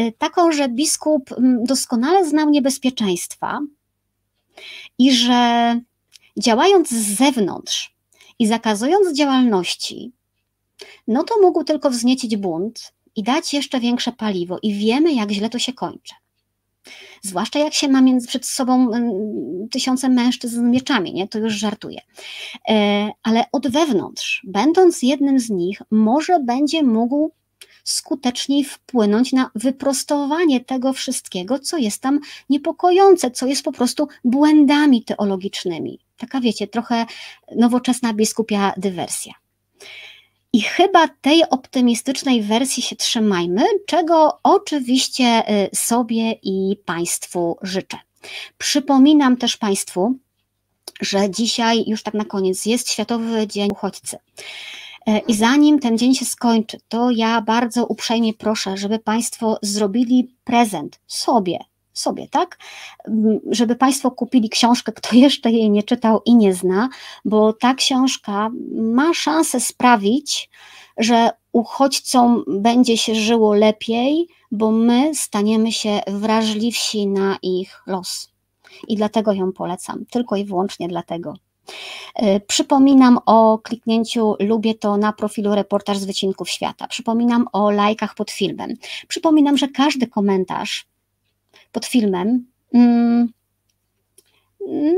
[0.00, 3.60] E, taką, że biskup mm, doskonale znał niebezpieczeństwa
[4.98, 5.80] i że
[6.38, 7.96] działając z zewnątrz
[8.38, 10.12] i zakazując działalności,
[11.08, 15.50] no to mógł tylko wzniecić bunt i dać jeszcze większe paliwo, i wiemy, jak źle
[15.50, 16.14] to się kończy.
[17.22, 21.28] Zwłaszcza jak się ma między, przed sobą mm, tysiące mężczyzn z mieczami, nie?
[21.28, 22.00] to już żartuję.
[22.68, 27.30] E, ale od wewnątrz, będąc jednym z nich, może będzie mógł
[27.84, 32.20] skuteczniej wpłynąć na wyprostowanie tego wszystkiego, co jest tam
[32.50, 35.98] niepokojące, co jest po prostu błędami teologicznymi.
[36.16, 37.06] Taka wiecie, trochę
[37.56, 39.34] nowoczesna biskupia dywersja.
[40.52, 47.98] I chyba tej optymistycznej wersji się trzymajmy, czego oczywiście y, sobie i Państwu życzę.
[48.58, 50.14] Przypominam też Państwu,
[51.00, 54.18] że dzisiaj, już tak na koniec, jest Światowy Dzień Uchodźcy.
[55.06, 60.34] E, I zanim ten dzień się skończy, to ja bardzo uprzejmie proszę, żeby Państwo zrobili
[60.44, 61.58] prezent sobie,
[61.92, 62.58] sobie, tak?
[63.50, 66.88] Żeby Państwo kupili książkę, kto jeszcze jej nie czytał i nie zna,
[67.24, 70.50] bo ta książka ma szansę sprawić,
[70.96, 78.30] że uchodźcom będzie się żyło lepiej, bo my staniemy się wrażliwsi na ich los.
[78.88, 81.34] I dlatego ją polecam, tylko i wyłącznie dlatego.
[82.14, 86.86] E, przypominam o kliknięciu lubię to na profilu reportaż z wycinków świata.
[86.86, 88.74] Przypominam o lajkach pod filmem.
[89.08, 90.86] Przypominam, że każdy komentarz
[91.72, 93.28] pod filmem mm,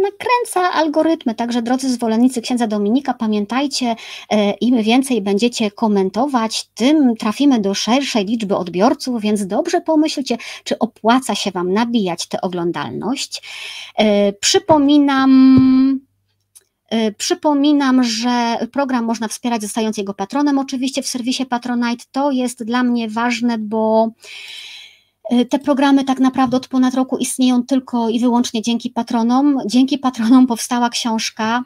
[0.02, 1.34] nakręca algorytmy.
[1.34, 3.96] Także drodzy zwolennicy księdza Dominika, pamiętajcie,
[4.30, 10.78] e, im więcej będziecie komentować, tym trafimy do szerszej liczby odbiorców, więc dobrze pomyślcie, czy
[10.78, 13.42] opłaca się Wam nabijać tę oglądalność.
[13.98, 16.00] E, przypominam.
[16.93, 20.59] E, przypominam, że program można wspierać zostając jego patronem.
[20.59, 24.09] Oczywiście w serwisie Patronite to jest dla mnie ważne, bo
[25.32, 29.59] Y, te programy tak naprawdę od ponad roku istnieją tylko i wyłącznie dzięki patronom.
[29.66, 31.62] Dzięki patronom powstała książka.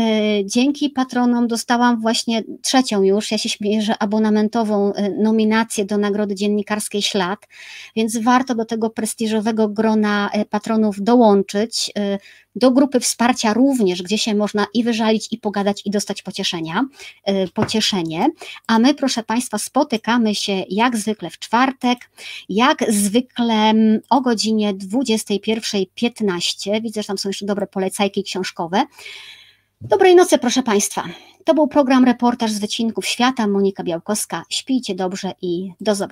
[0.00, 5.98] Y, dzięki patronom dostałam właśnie trzecią już, ja się śmieję, że abonamentową y, nominację do
[5.98, 7.38] Nagrody Dziennikarskiej Ślad,
[7.96, 11.92] więc warto do tego prestiżowego grona patronów dołączyć
[12.56, 16.84] do grupy wsparcia również, gdzie się można i wyżalić, i pogadać, i dostać pocieszenia,
[17.54, 18.28] pocieszenie.
[18.66, 21.98] A my, proszę Państwa, spotykamy się jak zwykle w czwartek,
[22.48, 23.72] jak zwykle
[24.10, 26.82] o godzinie 21.15.
[26.82, 28.84] Widzę, że tam są jeszcze dobre polecajki książkowe.
[29.80, 31.04] Dobrej nocy, proszę Państwa.
[31.44, 33.46] To był program Reportaż z Wycinków Świata.
[33.46, 34.42] Monika Białkowska.
[34.50, 36.06] Śpijcie dobrze i do zobaczenia.